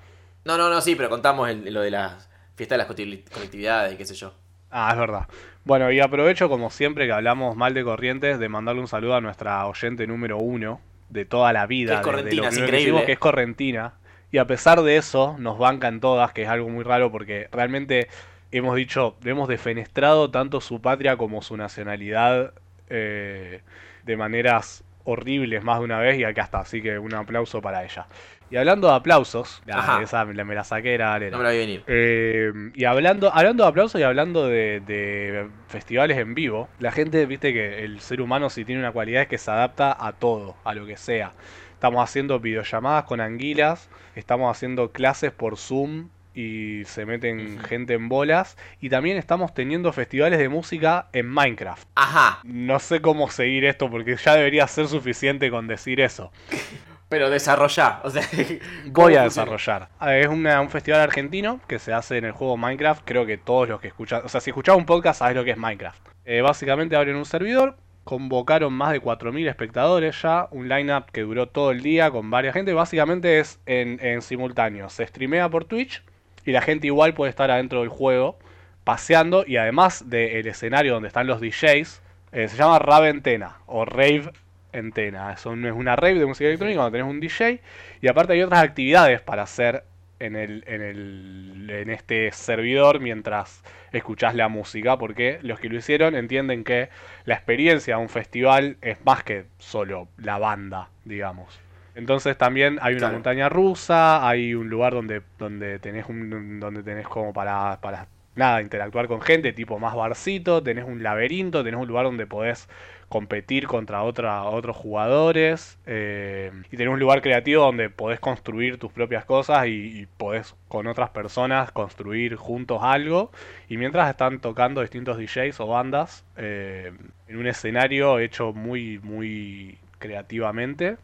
[0.45, 3.95] No, no, no, sí, pero contamos el- lo de las fiestas de las colectivi- colectividades
[3.95, 4.35] y qué sé yo.
[4.71, 5.27] Ah, es verdad.
[5.65, 9.21] Bueno, y aprovecho como siempre que hablamos mal de Corrientes de mandarle un saludo a
[9.21, 11.95] nuestra oyente número uno de toda la vida.
[11.95, 12.83] Que es correntina, es que increíble.
[12.83, 13.95] hicimos, que es correntina.
[14.31, 18.09] Y a pesar de eso, nos bancan todas, que es algo muy raro porque realmente
[18.51, 22.53] hemos dicho, hemos defenestrado tanto su patria como su nacionalidad
[22.89, 23.63] eh,
[24.05, 26.61] de maneras horribles más de una vez y acá está.
[26.61, 28.07] Así que un aplauso para ella.
[28.51, 31.19] Y hablando de aplausos, ah, esa me la, me la saqué, era.
[31.19, 31.83] No me la vi venir.
[31.87, 37.27] Eh, y hablando, hablando de aplausos y hablando de, de festivales en vivo, la gente,
[37.27, 40.57] viste que el ser humano si tiene una cualidad es que se adapta a todo,
[40.65, 41.33] a lo que sea.
[41.73, 48.09] Estamos haciendo videollamadas con anguilas, estamos haciendo clases por Zoom y se meten gente en
[48.09, 48.57] bolas.
[48.81, 51.89] Y también estamos teniendo festivales de música en Minecraft.
[51.97, 56.31] Ajá, No sé cómo seguir esto porque ya debería ser suficiente con decir eso.
[57.09, 58.01] pero desarrollá.
[58.05, 58.23] O sea,
[58.85, 59.89] Voy ¿cómo a desarrollar.
[59.99, 63.03] Ah, Es una- un festival argentino que se hace en el juego Minecraft.
[63.05, 65.53] Creo que todos los que escuchan, o sea, si escuchás un podcast sabes lo que
[65.53, 66.01] es Minecraft.
[66.25, 71.47] Eh, básicamente abren un servidor, convocaron más de 4.000 espectadores ya, un lineup que duró
[71.49, 72.73] todo el día con varias gente.
[72.73, 74.89] Básicamente es en, en simultáneo.
[74.91, 76.03] Se streamea por Twitch
[76.47, 78.39] y la gente igual puede estar adentro del juego
[78.85, 82.01] paseando y además del escenario donde están los DJs,
[82.33, 84.31] eh, se llama Raventena o Rave
[84.73, 85.33] Entena.
[85.33, 87.61] Es, un- es una rave de música electrónica donde tenés un DJ
[88.01, 89.85] y aparte hay otras actividades para hacer
[90.19, 95.77] en, el, en, el, en este servidor mientras escuchás la música, porque los que lo
[95.77, 96.89] hicieron entienden que
[97.27, 101.59] la experiencia de un festival es más que solo la banda, digamos.
[101.97, 103.15] Entonces también hay una Claro.
[103.15, 108.63] montaña rusa, hay un lugar donde, donde tenés un, donde tenés como para, para nada,
[108.63, 112.69] interactuar con gente, tipo más barcito, tenés un laberinto, tenés un lugar donde podés
[113.09, 118.93] competir contra otra, otros jugadores eh, y tenés un lugar creativo donde podés construir tus
[118.93, 123.31] propias cosas y, y podés con otras personas construir juntos algo
[123.69, 126.93] y mientras están tocando distintos DJs o bandas eh,
[127.29, 130.97] en un escenario hecho muy muy creativamente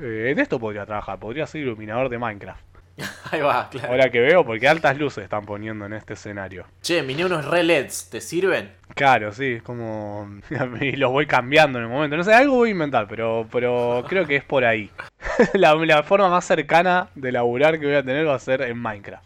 [0.00, 2.68] eh, en esto podría trabajar, podría ser iluminador de Minecraft.
[3.30, 3.88] Ahí va, claro.
[3.90, 6.66] Ahora que veo, porque altas luces están poniendo en este escenario.
[6.82, 8.72] Che, miné unos releds, ¿te sirven?
[8.94, 10.28] Claro, sí, como.
[10.80, 12.16] y los voy cambiando en el momento.
[12.16, 14.90] No sé, algo voy a inventar, pero, pero creo que es por ahí.
[15.54, 18.78] la, la forma más cercana de laburar que voy a tener va a ser en
[18.78, 19.24] Minecraft.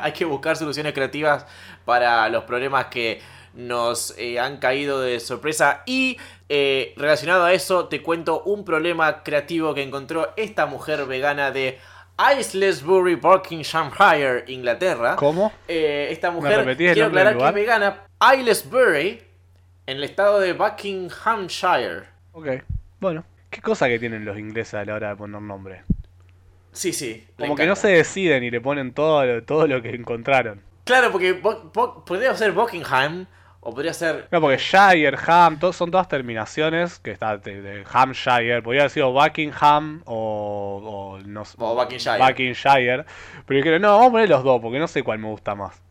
[0.00, 1.46] Hay que buscar soluciones creativas
[1.84, 3.20] para los problemas que
[3.56, 5.82] nos eh, han caído de sorpresa.
[5.86, 11.50] Y eh, relacionado a eso, te cuento un problema creativo que encontró esta mujer vegana
[11.50, 11.78] de
[12.38, 15.16] Islesbury, Buckinghamshire, Inglaterra.
[15.16, 15.52] ¿Cómo?
[15.68, 18.02] Eh, esta ¿Me mujer, quiero aclarar que es vegana.
[18.38, 19.22] Islesbury,
[19.86, 22.04] en el estado de Buckinghamshire.
[22.32, 22.46] Ok,
[23.00, 23.24] bueno.
[23.50, 25.82] ¿Qué cosa que tienen los ingleses a la hora de poner nombre?
[26.72, 27.26] Sí, sí.
[27.38, 30.60] Como que no se deciden y le ponen todo, lo- todo lo que encontraron.
[30.84, 33.26] Claro, porque podría ser Buckingham
[33.66, 34.28] o podría ser.
[34.30, 38.62] No, porque Shire, Ham, to- son todas terminaciones que está de, de Hampshire.
[38.62, 42.18] Podría haber sido Buckingham o, o no sé, O Buckinghamshire.
[42.24, 43.04] Buckinghamshire.
[43.46, 45.82] Pero dijeron, no, vamos a poner los dos porque no sé cuál me gusta más.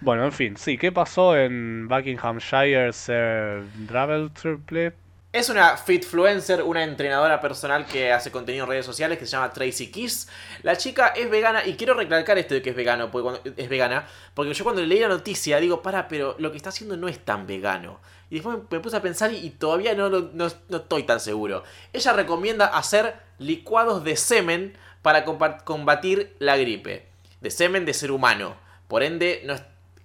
[0.00, 4.92] Bueno, en fin, sí, ¿qué pasó en Buckinghamshire Sir Travel Triple?
[5.34, 9.52] Es una fitfluencer, una entrenadora personal que hace contenido en redes sociales que se llama
[9.52, 10.28] Tracy Kiss.
[10.62, 14.06] La chica es vegana y quiero recalcar esto de que es vegano, porque es vegana,
[14.32, 17.18] porque yo cuando leí la noticia digo, para, pero lo que está haciendo no es
[17.18, 17.98] tan vegano.
[18.30, 20.06] Y después me puse a pensar y, todavía no,
[20.46, 21.64] estoy tan seguro.
[21.92, 27.08] Ella recomienda hacer licuados de semen para combatir la gripe.
[27.40, 28.54] De semen de ser humano.
[28.86, 29.64] Por ende, no, es-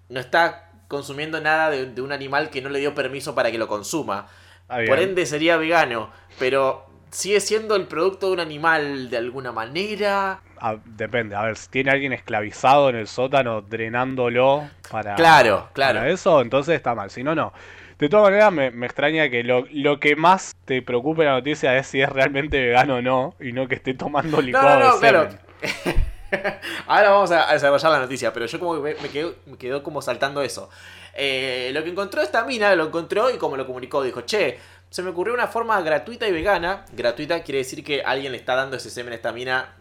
[0.09, 3.67] no está consumiendo nada de un animal que no le dio permiso para que lo
[3.67, 4.27] consuma.
[4.69, 4.79] Ah.
[4.87, 10.41] Por ende sería vegano, pero sigue siendo el producto de un animal de alguna manera.
[10.61, 15.99] Ah, depende, a ver, si tiene alguien esclavizado en el sótano drenándolo para, Claro, claro.
[15.99, 17.09] para eso, entonces está mal.
[17.09, 17.53] Si no, no.
[17.97, 21.33] De todas maneras, me, me extraña que lo, lo que más te preocupe en la
[21.35, 24.79] noticia es si es realmente vegano o no, y no que esté tomando No, licuado
[24.79, 25.29] no, no, de claro.
[26.87, 29.81] Ahora vamos a desarrollar la noticia, pero yo como que me, me quedo, me quedó
[29.81, 30.69] como saltando eso.
[31.13, 35.03] Eh, lo que encontró esta mina, lo encontró y como lo comunicó, dijo, che, se
[35.03, 36.85] me ocurrió una forma gratuita y vegana.
[36.91, 39.75] Gratuita quiere decir que alguien le está dando ese semen a esta mina,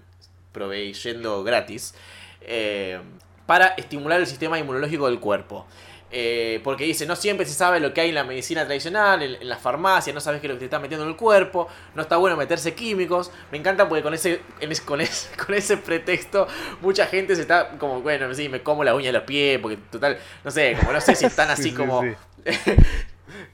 [0.52, 1.94] proveyendo gratis,
[2.40, 3.00] eh,
[3.46, 5.66] para estimular el sistema inmunológico del cuerpo.
[6.10, 9.34] Eh, porque dice, no siempre se sabe lo que hay en la medicina tradicional, en,
[9.42, 11.68] en la farmacia, no sabes qué es lo que te está metiendo en el cuerpo,
[11.94, 13.30] no está bueno meterse químicos.
[13.52, 16.46] Me encanta porque con ese, en es- con ese, con ese pretexto
[16.80, 19.76] mucha gente se está como, bueno, sí, me como la uña de los pies, porque
[19.90, 22.00] total, no sé, como no sé si están así Sí, sí, como...
[22.00, 22.16] sí.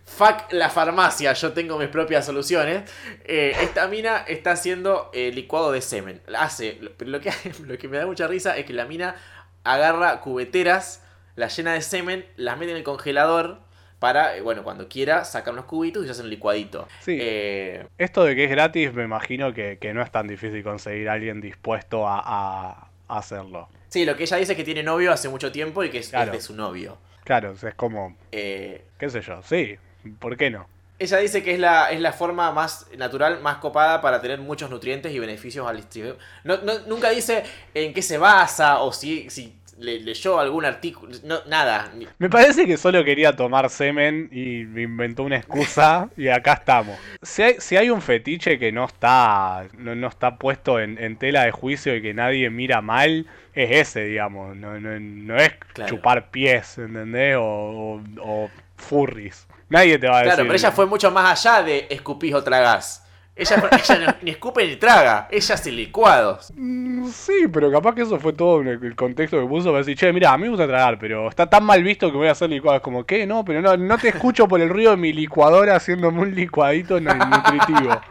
[0.05, 2.89] Fuck la farmacia, yo tengo mis propias soluciones.
[3.25, 6.23] Eh, esta mina está haciendo eh, licuado de semen.
[6.39, 7.33] Hace, lo que,
[7.67, 9.17] lo que me da mucha risa es que la mina
[9.65, 11.03] agarra cubeteras,
[11.37, 13.61] las llena de semen, las mete en el congelador
[13.99, 16.89] para, eh, bueno, cuando quiera, sacar unos cubitos y se hace un licuadito.
[17.01, 17.17] Sí.
[17.21, 21.09] Eh, Esto de que es gratis, me imagino que, que no es tan difícil conseguir
[21.09, 23.69] a alguien dispuesto a, a- a hacerlo.
[23.89, 26.11] sí, lo que ella dice es que tiene novio hace mucho tiempo y que es,
[26.11, 26.99] de su novio.
[27.25, 29.77] Claro, es como, Eh, qué sé yo, sí,
[30.19, 30.67] ¿por qué no?
[30.99, 34.71] Ella dice que es la, es la forma más natural, más copada para tener muchos
[34.71, 36.19] nutrientes y beneficios al distribuidor.
[36.45, 37.43] No, no- nunca dice
[37.75, 41.13] en qué se basa o si, si le- leyó algún artículo.
[41.25, 41.93] No, nada.
[42.19, 47.01] Me parece que solo quería tomar semen y me inventó una excusa y acá estamos.
[47.23, 51.17] Si hay, si hay un fetiche que no está, no, no está puesto en, en
[51.17, 54.57] tela de juicio y que nadie mira mal, es ese, digamos.
[54.57, 55.89] No, no, no es Claro.
[55.91, 57.37] chupar pies, ¿entendés?
[57.37, 59.47] O, o, o furries.
[59.69, 60.35] Nadie te va a decir.
[60.35, 63.04] Claro, pero ella fue mucho más allá de escupís o tragás.
[63.37, 65.27] Ella, ni escupe ni traga.
[65.31, 66.53] Ella hace licuados.
[66.57, 69.97] Mm, Sí, pero capaz que eso fue todo en el contexto que puso para decir,
[69.97, 72.33] che, mira, a mí me gusta tragar, pero está tan mal visto que voy a
[72.33, 72.81] hacer licuados.
[72.81, 73.27] Como, ¿qué?
[73.27, 77.01] No, pero no, no te escucho por el ruido de mi licuadora haciéndome un licuadito
[77.01, 78.01] nu- nutritivo.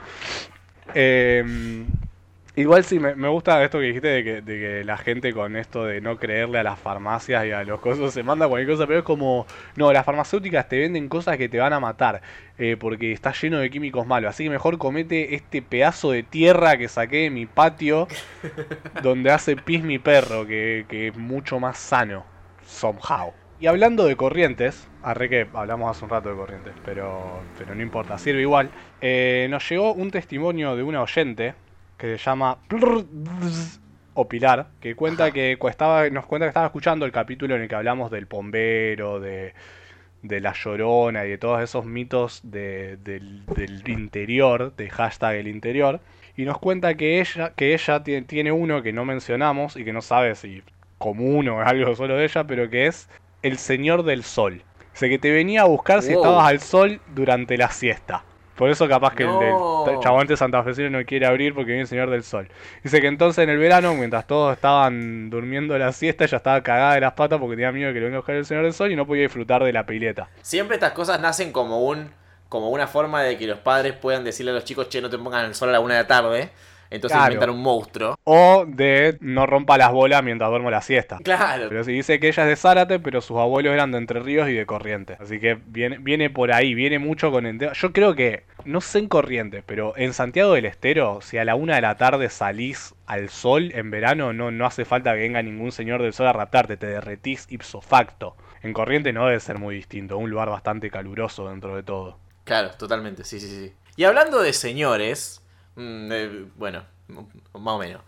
[0.95, 1.43] Eh,
[2.55, 5.55] igual sí, me, me gusta esto que dijiste de que, de que la gente con
[5.55, 8.87] esto de no creerle a las farmacias y a los cosas se manda cualquier cosa,
[8.87, 12.21] pero es como, no, las farmacéuticas te venden cosas que te van a matar
[12.57, 14.29] eh, porque está lleno de químicos malos.
[14.29, 18.07] Así que mejor comete este pedazo de tierra que saqué de mi patio
[18.93, 23.35] donde hace pis mi perro, que, que es mucho más sano, somehow.
[23.59, 27.81] Y hablando de corrientes, arre que hablamos hace un rato de corrientes, pero, pero no
[27.81, 28.71] importa, sirve igual.
[29.01, 31.55] eh, nos llegó un testimonio de una oyente
[31.97, 32.58] que se llama
[34.15, 37.67] o Pilar, que cuenta que estaba, nos cuenta que estaba escuchando el capítulo en el
[37.67, 39.53] que hablamos del bombero, de,
[40.21, 45.47] de la llorona y de todos esos mitos de- del, del interior, de hashtag el
[45.47, 45.99] interior.
[46.36, 49.93] Y nos cuenta que ella, que ella tie- tiene uno que no mencionamos y que
[49.93, 50.62] no sabe si
[50.99, 53.10] común o es algo solo de ella, pero que es
[53.41, 54.62] el Señor del Sol.
[54.93, 56.23] Dice que te venía a buscar si Wow.
[56.23, 58.23] estabas al sol durante la siesta.
[58.55, 59.85] Por eso capaz que No.
[59.85, 62.47] el del chabonte santafesino no quiere abrir porque viene el Señor del Sol.
[62.83, 66.93] Dice que entonces en el verano, mientras todos estaban durmiendo la siesta, ella estaba cagada
[66.95, 68.73] de las patas porque tenía miedo de que le venga a buscar el Señor del
[68.73, 70.27] Sol y no podía disfrutar de la pileta.
[70.41, 72.11] Siempre estas cosas nacen como un
[72.49, 75.17] como una forma de que los padres puedan decirle a los chicos, che, no te
[75.17, 76.51] pongan el sol a la una de la tarde.
[76.93, 77.34] Entonces Claro.
[77.34, 78.15] inventan un monstruo.
[78.23, 81.17] O de no rompa las bolas mientras duermo la siesta.
[81.23, 81.67] Claro.
[81.69, 84.47] Pero sí dice que ella es de Zárate, pero sus abuelos eran de Entre Ríos
[84.47, 85.19] y de Corrientes.
[85.19, 87.60] Así que viene, viene por ahí, viene mucho con el.
[87.60, 91.56] Yo creo que, no sé en Corrientes, pero en Santiago del Estero, si a la
[91.56, 95.41] una de la tarde salís al sol en verano, no, no hace falta que venga
[95.41, 98.36] ningún señor del sol a raptarte, te derretís ipso facto.
[98.62, 102.17] En Corrientes no debe ser muy distinto, un lugar bastante caluroso dentro de todo.
[102.45, 103.73] Claro, totalmente, sí, sí, sí.
[103.95, 105.42] Y hablando de señores,
[105.75, 108.01] mm, eh, bueno, más o menos.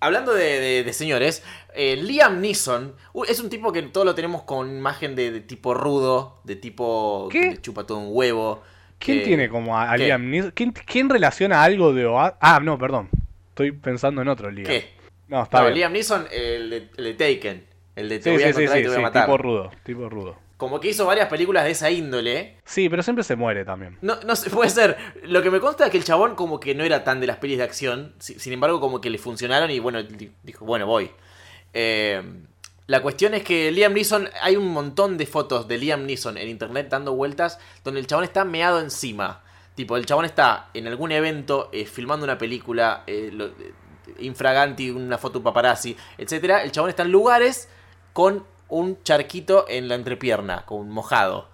[0.00, 1.42] Hablando de, de- de señores,
[1.74, 2.94] eh, Liam Neeson
[3.26, 7.28] es un tipo que todo lo tenemos con imagen de, de tipo rudo, de tipo
[7.32, 7.50] ¿Qué?
[7.54, 8.62] que chupa todo un huevo.
[9.00, 9.96] ¿Quién tiene como a.
[9.96, 10.52] Liam Neeson?
[10.52, 13.08] ¿Quién, quién relaciona algo de Oa- Ah, no, perdón.
[13.50, 14.66] Estoy pensando en otro Liam.
[14.68, 14.90] ¿Qué?
[15.28, 15.74] No, está No, bien.
[15.78, 17.64] Liam Neeson, el de, el de Taken.
[17.96, 19.24] El de te Sí, voy a sí, sí, encontrar sí, y te voy a matar.
[19.26, 20.36] tipo rudo, tipo rudo.
[20.58, 22.58] Como que hizo varias películas de esa índole.
[22.66, 23.96] Sí, pero siempre se muere también.
[24.02, 24.98] No, no sé, puede ser.
[25.22, 27.38] Lo que me consta es que el chabón como que no era tan de las
[27.38, 28.12] pelis de acción.
[28.18, 31.10] si- Sin embargo, como que le funcionaron y bueno, di- dijo, bueno, voy.
[31.72, 32.22] Eh,
[32.86, 36.48] la cuestión es que Liam Neeson, hay un montón de fotos de Liam Neeson en
[36.48, 39.42] internet dando vueltas donde el chabón está meado encima.
[39.74, 43.72] Tipo, el chabón está en algún evento eh, filmando una película, eh, lo- eh,
[44.20, 46.62] infraganti, una foto paparazzi, etc.
[46.64, 47.68] El chabón está en lugares
[48.12, 51.48] con un charquito en la entrepierna, con un mojado.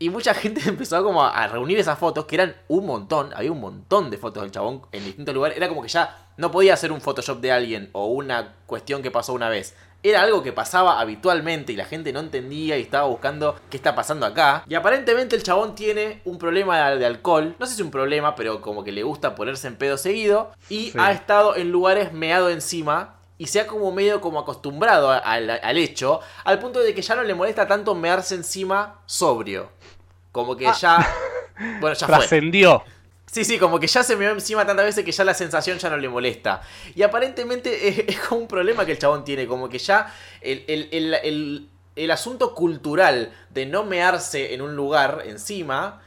[0.00, 3.60] Y mucha gente empezó como a reunir esas fotos, que eran un montón, había un
[3.60, 5.56] montón de fotos del chabón en distintos lugares.
[5.56, 9.10] Era como que ya no podía ser un Photoshop de alguien o una cuestión que
[9.10, 9.74] pasó una vez.
[10.00, 13.96] Era algo que pasaba habitualmente y la gente no entendía y estaba buscando qué está
[13.96, 14.62] pasando acá.
[14.68, 17.56] Y aparentemente el chabón tiene un problema de alcohol.
[17.58, 20.52] No sé si es un problema, pero como que le gusta ponerse en pedo seguido.
[20.68, 20.98] Y Sí.
[21.00, 23.16] ha estado en lugares meado encima.
[23.38, 26.20] Y se ha como medio como acostumbrado a- al, al hecho.
[26.44, 29.70] Al punto de que ya no le molesta tanto mearse encima sobrio.
[30.32, 30.98] Como que ya...
[31.80, 32.16] Bueno, ya fue.
[32.18, 32.84] Trascendió.
[33.26, 35.76] Sí, sí, como que ya se me ve encima tantas veces que ya la sensación
[35.78, 36.62] ya no le molesta.
[36.94, 40.64] Y aparentemente es, es como un problema que el chabón tiene, como que ya el,
[40.68, 46.00] el- el- el- el asunto cultural de no mearse en un lugar encima,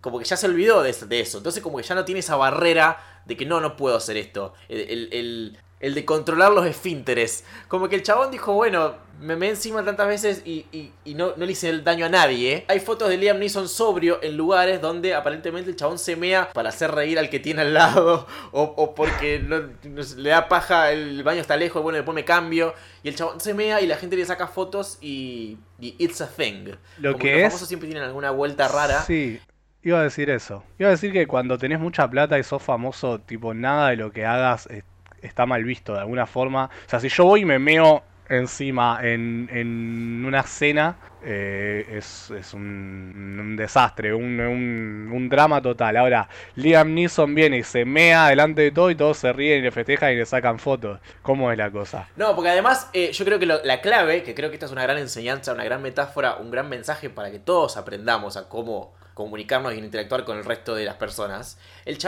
[0.00, 1.36] como que ya se olvidó de, de eso.
[1.36, 4.54] Entonces como que ya no tiene esa barrera de que no, no puedo hacer esto.
[4.70, 7.44] El, el- el- el de controlar los esfínteres.
[7.68, 11.34] Como que el chabón dijo, bueno, me me encima tantas veces y, y- y no,
[11.36, 12.64] no le hice el daño a nadie.
[12.68, 16.70] Hay fotos de Liam Neeson sobrio en lugares donde aparentemente el chabón se mea para
[16.70, 18.26] hacer reír al que tiene al lado.
[18.52, 19.60] O, o porque no-
[20.16, 22.74] le da paja, el baño está lejos, bueno, después me cambio.
[23.02, 26.28] Y el chabón se mea y la gente le saca fotos y, y it's a
[26.28, 26.70] thing.
[26.98, 29.02] Lo Como que los es- famosos siempre tienen alguna vuelta rara.
[29.02, 29.40] Sí,
[29.82, 30.64] iba a decir eso.
[30.78, 34.12] Iba a decir que cuando tenés mucha plata y sos famoso, tipo, nada de lo
[34.12, 34.82] que hagas eh,
[35.24, 36.66] está mal visto de alguna forma.
[36.86, 42.30] O sea, si yo voy y me meo encima en, en una cena, eh, es,
[42.30, 42.60] es un,
[43.40, 45.96] un desastre, un, un- drama total.
[45.96, 49.62] Ahora, Liam Neeson viene y se mea delante de todo y todos se ríen y
[49.62, 51.00] le festejan y le sacan fotos.
[51.22, 52.08] ¿Cómo es la cosa?
[52.16, 54.72] No, porque además eh, yo creo que lo- la clave, que creo que esta es
[54.72, 58.94] una gran enseñanza, una gran metáfora, un gran mensaje para que todos aprendamos a cómo
[59.14, 61.58] comunicarnos y interactuar con el resto de las personas.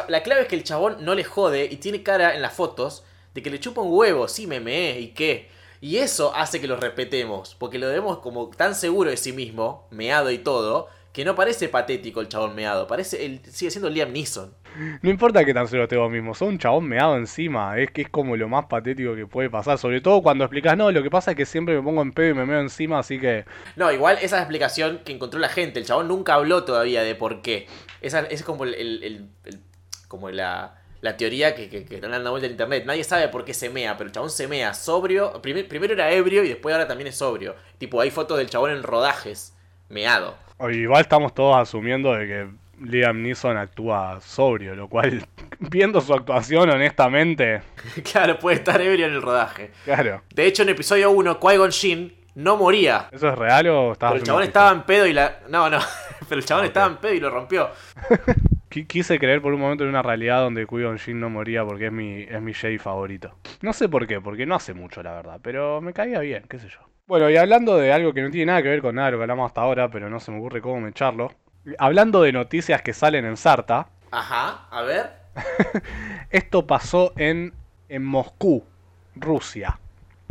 [0.08, 3.04] La clave es que el chabón no le jode y tiene cara en las fotos
[3.34, 5.48] de que le chupa un huevo, sí me meé y qué.
[5.80, 9.86] Y eso hace que lo respetemos, porque lo vemos como tan seguro de sí mismo,
[9.90, 14.54] meado y todo, que no parece patético el chabón meado, parece, sigue siendo Liam Neeson.
[15.02, 18.02] No importa que tan solo esté vos mismo, sos un chabón meado encima, es que
[18.02, 21.10] es como lo más patético que puede pasar, sobre todo cuando explicas, no, lo que
[21.10, 23.44] pasa es que siempre me pongo en pedo y me meo encima, así que
[23.76, 25.78] No, igual esa es la explicación que encontró la gente.
[25.80, 27.66] El chabón nunca habló todavía de por qué.
[28.00, 29.60] Esa es como el, el- el- el-
[30.08, 32.84] como la, la teoría que, que, que están dando vuelta en internet.
[32.86, 35.40] Nadie sabe por qué se mea, pero el chabón se mea sobrio.
[35.42, 37.54] Primer- primero era ebrio y después ahora también es sobrio.
[37.78, 39.54] Tipo, hay fotos del chabón en rodajes,
[39.88, 40.36] meado.
[40.58, 42.48] o igual estamos todos asumiendo de que
[42.80, 45.26] Liam Neeson actúa sobrio, lo cual,
[45.60, 47.62] viendo su actuación honestamente,
[48.12, 49.70] claro, puede estar ebrio en el rodaje.
[49.84, 53.08] claro, De hecho, en episodio 1, Qui-Gon Jinn no moría.
[53.12, 55.38] ¿eso es real o estás Pero el chabón estaba en pedo y la...
[55.48, 55.78] No, no.
[56.28, 57.70] Pero el chabón estaba en pedo y lo rompió.
[58.70, 61.86] Qui- Quise creer por un momento en una realidad donde Qui-Gon Jinn no moría porque
[61.86, 63.34] es mi, es mi Jedi favorito.
[63.62, 66.58] No sé por qué, porque no hace mucho la verdad, pero me caía bien, qué
[66.58, 66.80] sé yo.
[67.06, 69.18] Bueno, y hablando de algo que no tiene nada que ver con nada de lo
[69.18, 71.32] que hablamos hasta ahora, pero no se me ocurre cómo echarlo.
[71.78, 75.10] Hablando de noticias que salen en Sarta, Ajá, a ver.
[76.30, 77.52] esto pasó en,
[77.88, 78.64] en Moscú,
[79.14, 79.78] Rusia.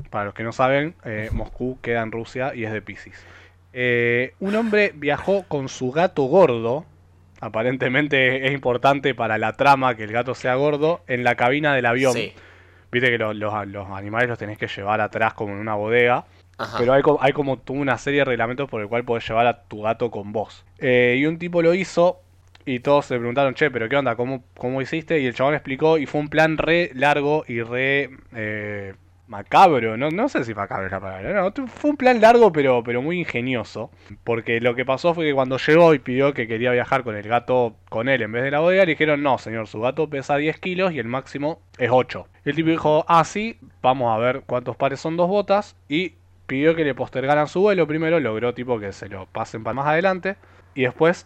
[0.10, 3.24] Para los que no saben, eh, Moscú queda en Rusia y es de Pisces.
[3.74, 6.86] Eh, un hombre viajó con su gato gordo,
[7.41, 11.86] aparentemente es importante para la trama que el gato sea gordo, en la cabina del
[11.86, 12.13] avión.
[12.13, 12.34] Sí.
[12.91, 16.26] Viste que lo- los, los animales los tenés que llevar atrás como en una bodega.
[16.78, 19.82] Pero hay, hay como una serie de reglamentos por el cual podés llevar a tu
[19.82, 20.65] gato con vos.
[20.80, 22.22] Eh, y un tipo lo hizo
[22.65, 24.15] y todos se preguntaron, che, pero ¿qué onda?
[24.15, 25.20] ¿Cómo, cómo hiciste?
[25.20, 28.96] Y el chabón explicó y fue un plan re largo y re eh,
[29.28, 29.98] macabro.
[29.98, 31.44] No, no sé si macabro es la palabra.
[31.44, 33.91] No, fue un plan largo pero, pero muy ingenioso.
[34.24, 37.28] Porque lo que pasó fue que cuando llegó y pidió que quería viajar con el
[37.28, 40.38] gato con él en vez de la bodega, le dijeron, no, señor, su gato pesa
[40.38, 42.28] 10 kilos y el máximo es 8.
[42.45, 45.76] Y el tipo dijo, ah, sí, vamos a ver cuántos pares son dos botas.
[45.88, 46.14] Y
[46.48, 49.88] pidió que le postergaran su vuelo primero, logró tipo que se lo pasen para más
[49.88, 50.38] adelante.
[50.76, 51.26] Y después,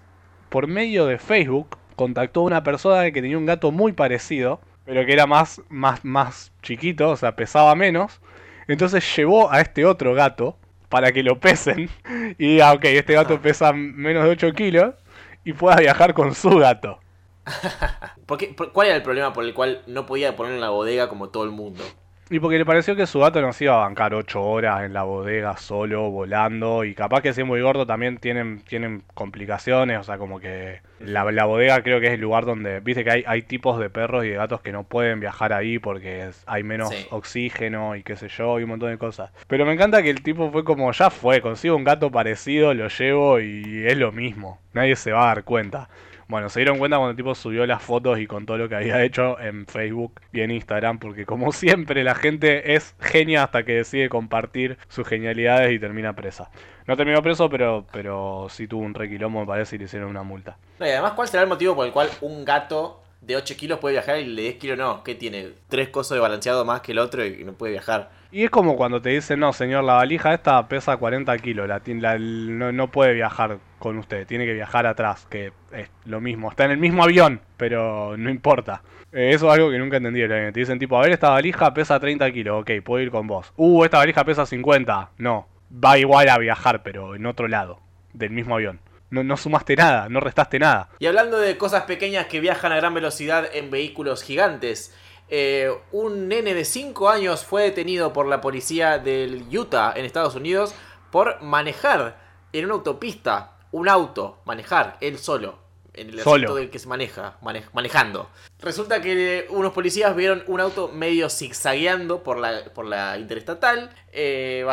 [0.49, 4.61] por medio de Facebook, contactó a una persona que tenía un gato muy parecido.
[4.85, 8.21] pero que era más, más, más chiquito, o sea, pesaba menos.
[8.67, 10.57] Entonces llevó a este otro gato
[10.89, 11.89] para que lo pesen
[12.39, 14.95] y diga, ok, este gato pesa menos de 8 kilos
[15.43, 16.99] y pueda viajar con su gato.
[18.25, 20.69] ¿Por qué- por- ¿Cuál era el problema por el cual no podía ponerlo en la
[20.69, 21.83] bodega como todo el mundo?
[22.31, 24.93] Y porque le pareció que su gato no se iba a bancar 8 horas en
[24.93, 26.83] la bodega solo, volando.
[26.83, 29.97] Y capaz que si es muy gordo también tienen, tienen complicaciones.
[29.99, 32.81] O sea, como que la, la bodega creo que es el lugar donde.
[32.81, 35.79] Viste que hay, hay tipos de perros y de gatos que no pueden viajar ahí
[35.79, 37.07] porque es- hay menos Sí.
[37.09, 39.31] oxígeno y qué sé yo, y un montón de cosas.
[39.47, 42.89] Pero me encanta que el tipo fue como, ya fue, consigo un gato parecido, lo
[42.89, 44.59] llevo y es lo mismo.
[44.73, 45.89] Nadie se va a dar cuenta.
[46.29, 49.03] Bueno, se dieron cuenta cuando el tipo subió las fotos y contó lo que había
[49.03, 53.73] hecho en Facebook y en Instagram, porque como siempre la gente es genia hasta que
[53.73, 56.51] decide compartir sus genialidades y termina presa.
[56.85, 60.21] No terminó preso, pero, pero sí tuvo un requilombo, me parece, y le hicieron una
[60.21, 60.59] multa.
[60.79, 63.93] Y además, ¿cuál será el motivo por el cual un gato de 8 kilos puede
[63.93, 65.03] viajar y el de 10 kilos no?
[65.03, 65.53] ¿Qué tiene?
[65.67, 68.11] ¿Tres cosas de balanceado más que el otro y no puede viajar?
[68.31, 71.81] Y es como cuando te dicen, no, señor, la valija esta pesa 40 kilos, la,
[71.85, 76.49] la- no, no puede viajar con usted, tiene que viajar atrás, que es lo mismo,
[76.51, 78.83] está en el mismo avión, pero no importa.
[79.11, 80.27] Eh, eso es algo que nunca entendí.
[80.27, 83.51] Te dicen tipo, a ver, esta valija pesa 30 kilos, ok, puedo ir con vos.
[83.55, 85.47] Uh, esta valija pesa 50, no,
[85.83, 87.79] va igual a viajar, pero en otro lado,
[88.13, 88.79] del mismo avión.
[89.09, 90.89] No, no sumaste nada, no restaste nada.
[90.99, 94.95] Y hablando de cosas pequeñas que viajan a gran velocidad en vehículos gigantes,
[95.29, 100.35] eh, un nene de 5 años fue detenido por la policía del Utah en Estados
[100.35, 100.73] Unidos
[101.11, 102.17] por manejar
[102.53, 105.59] en una autopista un auto, manejar él solo,
[105.93, 106.55] en el Solo.
[106.55, 108.29] del que se maneja, mane- manejando.
[108.61, 114.65] Resulta que unos policías vieron un auto medio zigzagueando por la, por la interestatal, eh,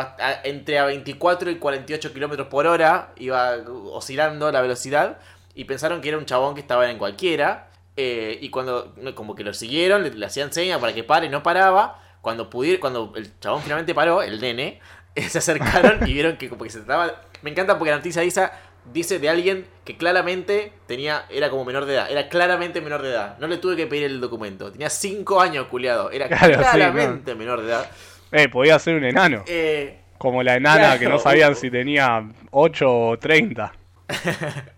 [0.43, 3.55] entre a 24 y 48 kilómetros por hora, iba
[3.91, 5.19] oscilando la velocidad,
[5.53, 7.66] y pensaron que era un chabón que estaba en cualquiera,
[7.97, 11.43] eh, y cuando como que lo siguieron, le, le hacían señas para que pare, no
[11.43, 14.79] paraba, cuando pudieron, cuando el chabón finalmente paró, el nene,
[15.15, 17.21] eh, se acercaron y vieron que como que se trataba...
[17.41, 18.49] Me encanta porque la noticia dice,
[18.91, 23.09] dice de alguien que claramente tenía, era como menor de edad, era claramente menor de
[23.11, 23.37] edad.
[23.39, 27.35] No le tuve que pedir el documento, tenía 5 años culiado, era Claro, sí, claramente
[27.35, 27.91] menor de edad.
[28.31, 29.43] Eh, podía ser un enano.
[29.47, 30.99] Eh, Como la enana Claro.
[30.99, 33.73] que no sabían si tenía 8 o 30.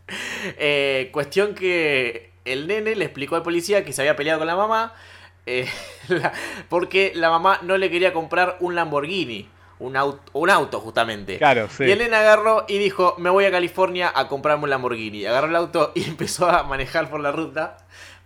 [0.57, 4.55] Eh, cuestión que el nene le explicó al policía que se había peleado con la
[4.55, 4.93] mamá
[5.45, 5.67] eh,
[6.09, 6.31] la-
[6.69, 11.37] porque la mamá no le quería comprar un Lamborghini, un auto, un auto justamente.
[11.37, 11.85] Claro, sí.
[11.85, 15.25] Y el nene agarró y dijo, me voy a California a comprarme un Lamborghini.
[15.25, 17.77] Agarró el auto y empezó a manejar por la ruta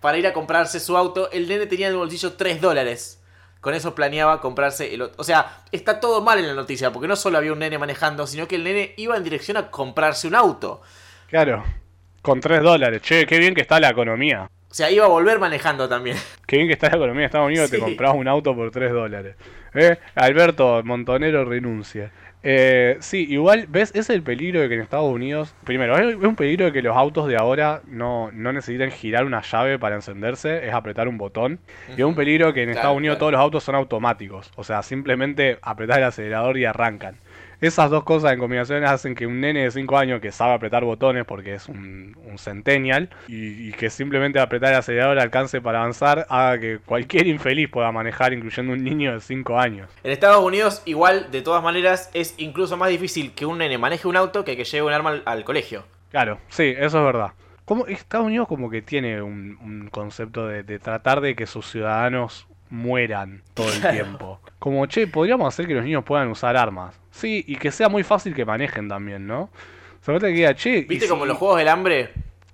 [0.01, 1.30] para ir a comprarse su auto.
[1.32, 3.20] El nene tenía en el bolsillo 3 dólares.
[3.61, 5.16] Con eso planeaba comprarse el otro.
[5.18, 8.28] O sea, está todo mal en la noticia, porque no solo había un nene manejando,
[8.28, 10.82] sino que el nene iba en dirección a comprarse un auto.
[11.30, 11.64] Claro.
[12.24, 13.01] Con 3 dólares.
[13.03, 14.49] Che, qué bien que está la economía.
[14.71, 16.17] O sea, iba a volver manejando también.
[16.47, 17.69] Qué bien que está la economía de Estados Unidos.
[17.69, 17.82] Te Sí.
[17.84, 19.36] compras un auto por 3 dólares.
[19.76, 19.97] ¿Eh?
[20.15, 22.11] Alberto Montonero renuncia.
[22.41, 23.91] Eh, sí, igual, ¿ves?
[23.91, 25.53] Ese es el peligro de que en Estados Unidos.
[25.63, 29.41] Primero, es un peligro de que los autos de ahora no, no necesiten girar una
[29.43, 31.59] llave para encenderse, es apretar un botón.
[31.95, 33.19] Y es un peligro que en Claro, Estados Unidos claro.
[33.19, 34.51] todos los autos son automáticos.
[34.55, 37.15] O sea, simplemente apretar el acelerador y arrancan.
[37.64, 40.84] Esas dos cosas en combinación hacen que un nene de 5 años que sabe apretar
[40.84, 45.80] botones porque es un, un centennial y, y que simplemente apretar el acelerador alcance para
[45.80, 49.89] avanzar haga que cualquier infeliz pueda manejar, incluyendo un niño de 5 años.
[50.03, 54.09] En Estados Unidos, igual, de todas maneras, es incluso más difícil que un nene maneje
[54.09, 55.86] un auto que que lleve un arma al, al colegio.
[56.11, 57.32] Claro, sí, eso es verdad.
[57.64, 61.72] Como Estados Unidos como que tiene un, un concepto de, de tratar de que sus
[61.72, 64.39] ciudadanos mueran todo el tiempo.
[64.57, 66.99] Como, che, podríamos hacer que los niños puedan usar armas.
[67.11, 69.51] Sí, y que sea muy fácil que manejen también, ¿no?
[70.03, 72.09] Trata de que diga, che, y ¿Viste si- como los juegos del hambre?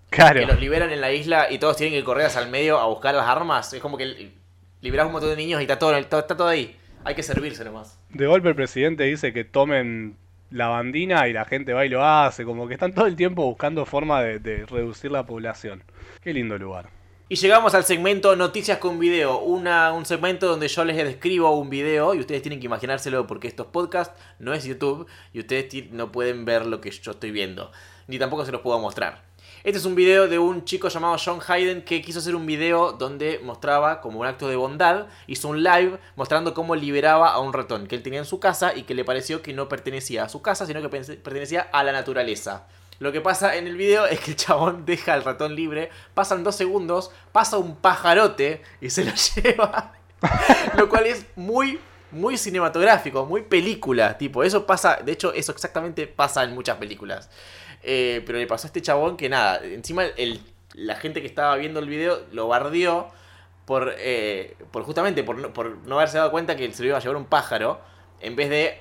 [0.09, 0.41] Claro.
[0.41, 2.87] Que los liberan en la isla y todos tienen que correr hacia el medio a
[2.87, 3.71] buscar las armas.
[3.73, 4.33] Es como que li-
[4.81, 6.75] liberás un montón de niños y está todo, está todo ahí.
[7.05, 7.97] Hay que servirse nomás.
[8.09, 10.17] De golpe el presidente dice que tomen
[10.51, 13.43] la bandina y la gente va y lo hace, como que están todo el tiempo
[13.45, 15.81] buscando forma de, de reducir la población.
[16.21, 16.89] Qué lindo lugar.
[17.31, 21.69] Y llegamos al segmento Noticias con Video, una, un segmento donde yo les describo un
[21.69, 25.91] video y ustedes tienen que imaginárselo porque esto es podcast, no es YouTube, y ustedes
[25.91, 27.71] no pueden ver lo que yo estoy viendo,
[28.07, 29.25] ni tampoco se los puedo mostrar.
[29.63, 32.93] Este es un video de un chico llamado John Hayden que quiso hacer un video
[32.93, 37.53] donde mostraba como un acto de bondad, hizo un live mostrando cómo liberaba a un
[37.53, 40.29] ratón que él tenía en su casa y que le pareció que no pertenecía a
[40.29, 42.65] su casa, sino que pertenecía a la naturaleza.
[42.99, 46.43] Lo que pasa en el video es que el chabón deja al ratón libre, pasan
[46.43, 49.93] dos segundos, pasa un pajarote y se lo lleva.
[50.77, 51.79] lo cual es muy,
[52.11, 54.17] muy cinematográfico, muy película.
[54.17, 57.29] Tipo, eso pasa, de hecho, eso exactamente pasa en muchas películas.
[57.83, 60.41] Eh, pero le pasó a este chabón que nada, encima el,
[60.73, 63.07] la gente que estaba viendo el video lo bardeó
[63.65, 66.97] por, eh, por justamente por, no- por no haberse dado cuenta que se lo iba
[66.97, 67.79] a llevar un pájaro,
[68.19, 68.77] en vez de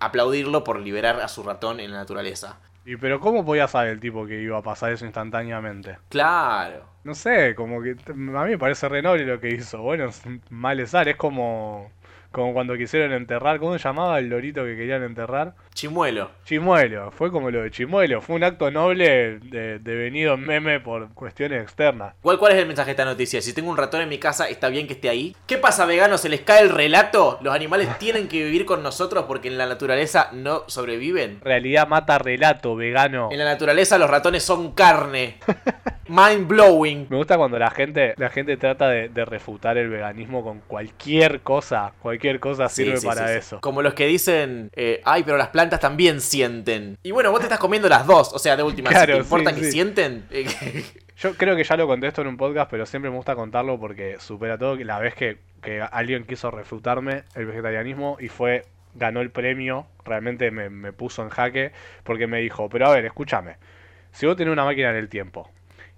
[0.00, 2.58] aplaudirlo por liberar a su ratón en la naturaleza.
[2.86, 5.98] Y pero ¿cómo podía saber el tipo que iba a pasar eso instantáneamente?
[6.08, 6.88] Claro.
[7.02, 9.82] No sé, como que a mí me parece re noble lo que hizo.
[9.82, 10.10] Bueno,
[10.50, 11.90] malestar, es como,
[12.30, 15.54] como cuando quisieron enterrar, ¿cómo se llamaba el lorito que querían enterrar?
[15.74, 16.30] Chimuelo.
[16.44, 21.12] Chimuelo, fue como lo de Chimuelo, fue un acto noble de, devenido en meme por
[21.14, 22.14] cuestiones externas.
[22.22, 23.40] ¿Cuál, ¿Cuál es el mensaje de esta noticia?
[23.42, 25.36] Si tengo un ratón en mi casa, ¿está bien que esté ahí?
[25.46, 26.20] ¿Qué pasa, veganos?
[26.20, 27.38] ¿Se les cae el relato?
[27.42, 31.40] ¿Los animales tienen que vivir con nosotros porque en la naturaleza no sobreviven?
[31.42, 33.28] Realidad mata relato, vegano.
[33.30, 35.38] En la naturaleza los ratones son carne.
[36.08, 37.06] Mind blowing.
[37.10, 41.40] Me gusta cuando la gente, la gente trata de, de refutar el veganismo con cualquier
[41.40, 41.92] cosa.
[42.00, 43.60] Cualquier cosa Sí, sirve sí, para sí, eso.
[43.60, 46.96] Como los que dicen, eh, ay, pero las plantas también sienten.
[47.02, 48.32] Y bueno, vos te estás comiendo las dos.
[48.32, 50.26] O sea, de última, Claro, si te importa que sienten.
[50.30, 50.46] eh,
[51.18, 54.16] Yo creo que ya lo contesto en un podcast, pero siempre me gusta contarlo porque
[54.20, 54.76] supera todo.
[54.76, 59.86] que La vez que, que alguien quiso refutarme el vegetarianismo y fue, ganó el premio,
[60.04, 61.72] realmente me, me puso en jaque
[62.04, 63.56] porque me dijo, pero a ver, escúchame,
[64.12, 65.50] si vos tenés una máquina en el tiempo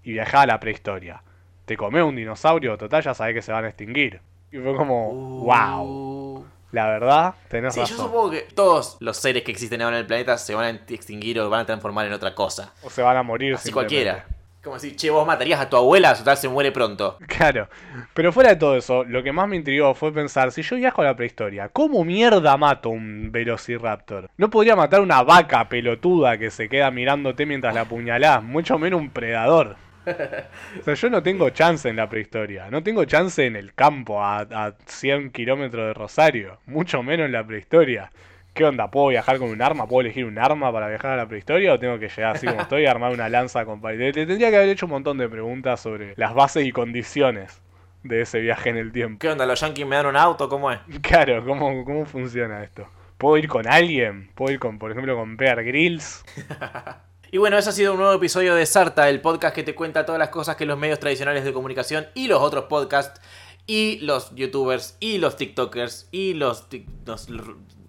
[0.03, 1.23] y viajás a la prehistoria,
[1.65, 4.21] te comés un dinosaurio, total ya sabés que se van a extinguir.
[4.51, 5.11] Y fue como,
[5.43, 6.45] wow, Uh.
[6.73, 7.99] la verdad, tenés Sí, yo razón.
[8.07, 11.39] supongo que todos los seres que existen ahora en el planeta se van a extinguir
[11.41, 12.73] o van a transformar en otra cosa.
[12.83, 13.55] O se van a morir.
[13.55, 14.25] Así cualquiera.
[14.63, 17.17] Como decir, che, vos matarías a tu abuela, total se muere pronto.
[17.29, 17.69] Claro,
[18.13, 21.01] pero fuera de todo eso, lo que más me intrigó fue pensar, si yo viajo
[21.03, 24.29] a la prehistoria, ¿cómo mierda mato un velociraptor?
[24.37, 29.01] No podría matar una vaca pelotuda que se queda mirándote mientras la apuñalás, mucho menos
[29.01, 29.77] un predador.
[30.81, 34.23] O sea, yo no tengo chance en la prehistoria, no tengo chance en el campo
[34.23, 38.11] a, a 100 kilómetros de Rosario, mucho menos en la prehistoria.
[38.55, 38.91] ¿Qué onda?
[38.91, 39.87] ¿Puedo viajar con un arma?
[39.87, 42.63] ¿Puedo elegir un arma para viajar a la prehistoria o tengo que llegar así como
[42.63, 45.81] estoy y armar una lanza con te tendría que haber hecho un montón de preguntas
[45.81, 47.63] sobre las bases y condiciones
[48.03, 49.19] de ese viaje en el tiempo.
[49.21, 49.47] ¿Qué onda?
[49.47, 50.49] ¿Los yankees me dan un auto?
[50.49, 50.81] ¿Cómo es?
[51.03, 52.89] Claro, ¿cómo, cómo funciona esto?
[53.17, 54.31] ¿Puedo ir con alguien?
[54.35, 56.25] ¿Puedo ir con, por ejemplo, con Bear Grylls?
[57.31, 60.07] Y bueno, eso ha sido un nuevo episodio de Sarta, el podcast que te cuenta
[60.07, 63.21] todas las cosas que los medios tradicionales de comunicación y los otros podcasts
[63.67, 66.67] y los youtubers y los tiktokers y los,
[67.05, 67.29] los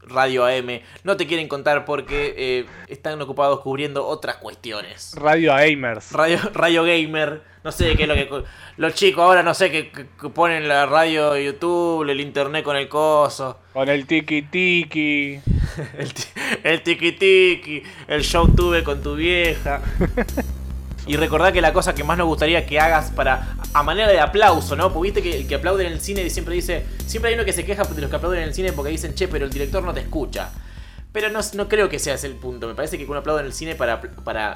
[0.10, 5.14] radio AM no te quieren contar porque eh, están ocupados cubriendo otras cuestiones.
[5.16, 6.12] Radio Gamers.
[6.12, 8.44] Radio, radio gamer, no sé qué es lo que...
[8.78, 13.60] Los chicos ahora no sé que ponen la radio YouTube, el internet con el coso.
[13.74, 15.40] Con el tiki tiki.
[15.98, 16.12] El,
[16.64, 19.82] el tiki tiki, el show tuve con tu vieja.
[21.10, 23.56] Y recordá que la cosa que más nos gustaría que hagas para.
[23.74, 24.94] a manera de aplauso, ¿no?
[24.94, 26.86] Porque viste que el que aplaude en el cine siempre dice.
[27.08, 29.16] Siempre hay uno que se queja de los que aplauden en el cine porque dicen,
[29.16, 30.52] che, pero el director no te escucha.
[31.12, 32.68] Pero no, no creo que sea ese el punto.
[32.68, 34.00] Me parece que uno aplaude en el cine para.
[34.02, 34.54] para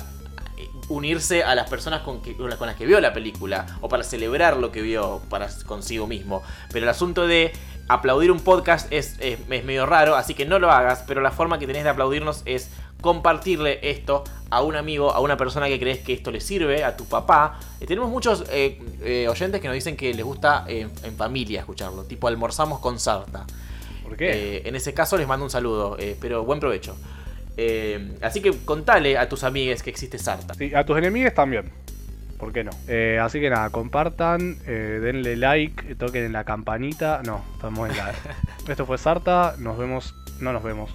[0.57, 4.03] eh, unirse a las personas con, que, con las- que vio la película o para
[4.03, 6.43] celebrar lo que vio para consigo mismo.
[6.71, 7.51] Pero el asunto de
[7.87, 11.31] aplaudir un podcast es, es, es medio raro, así que no lo hagas, pero la
[11.31, 12.69] forma que tenés de aplaudirnos es
[13.03, 16.95] compartirle esto a un amigo, a una persona que crees que esto le sirve, a
[16.95, 17.59] tu papá.
[17.81, 22.05] Eh, tenemos muchos eh, eh, oyentes que nos dicen que les gusta en familia escucharlo,
[22.05, 23.45] tipo almorzamos con Sarta.
[24.03, 24.61] ¿Por qué?
[24.63, 26.95] En ese caso les mando un saludo, pero buen provecho.
[28.21, 30.53] Así que contale a tus amigues que existe Sarta.
[30.53, 31.71] Sí, a tus enemigos también.
[32.39, 32.71] ¿Por qué no?
[33.21, 37.21] Así que nada, compartan, denle like, toquen en la campanita.
[37.25, 38.13] No, estamos en la.
[38.67, 40.15] Esto fue Sarta, nos vemos.
[40.39, 40.89] No nos vemos.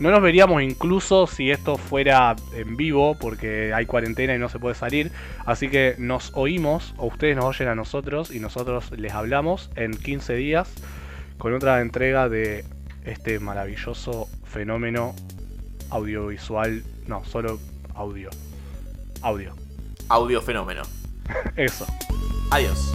[0.00, 4.58] No nos veríamos incluso si esto fuera en vivo, porque hay cuarentena y no se
[4.58, 5.12] puede salir.
[5.46, 9.92] Así que nos oímos, o ustedes nos oyen a nosotros y nosotros les hablamos en
[9.92, 10.72] 15 días
[11.38, 12.64] con otra entrega de
[13.04, 15.14] este maravilloso fenómeno
[15.90, 16.82] audiovisual.
[17.06, 17.60] No, solo
[17.94, 18.30] audio.
[19.22, 19.54] Audio.
[20.08, 20.82] Audio fenómeno.
[21.56, 21.86] Eso.
[22.50, 22.94] Adiós.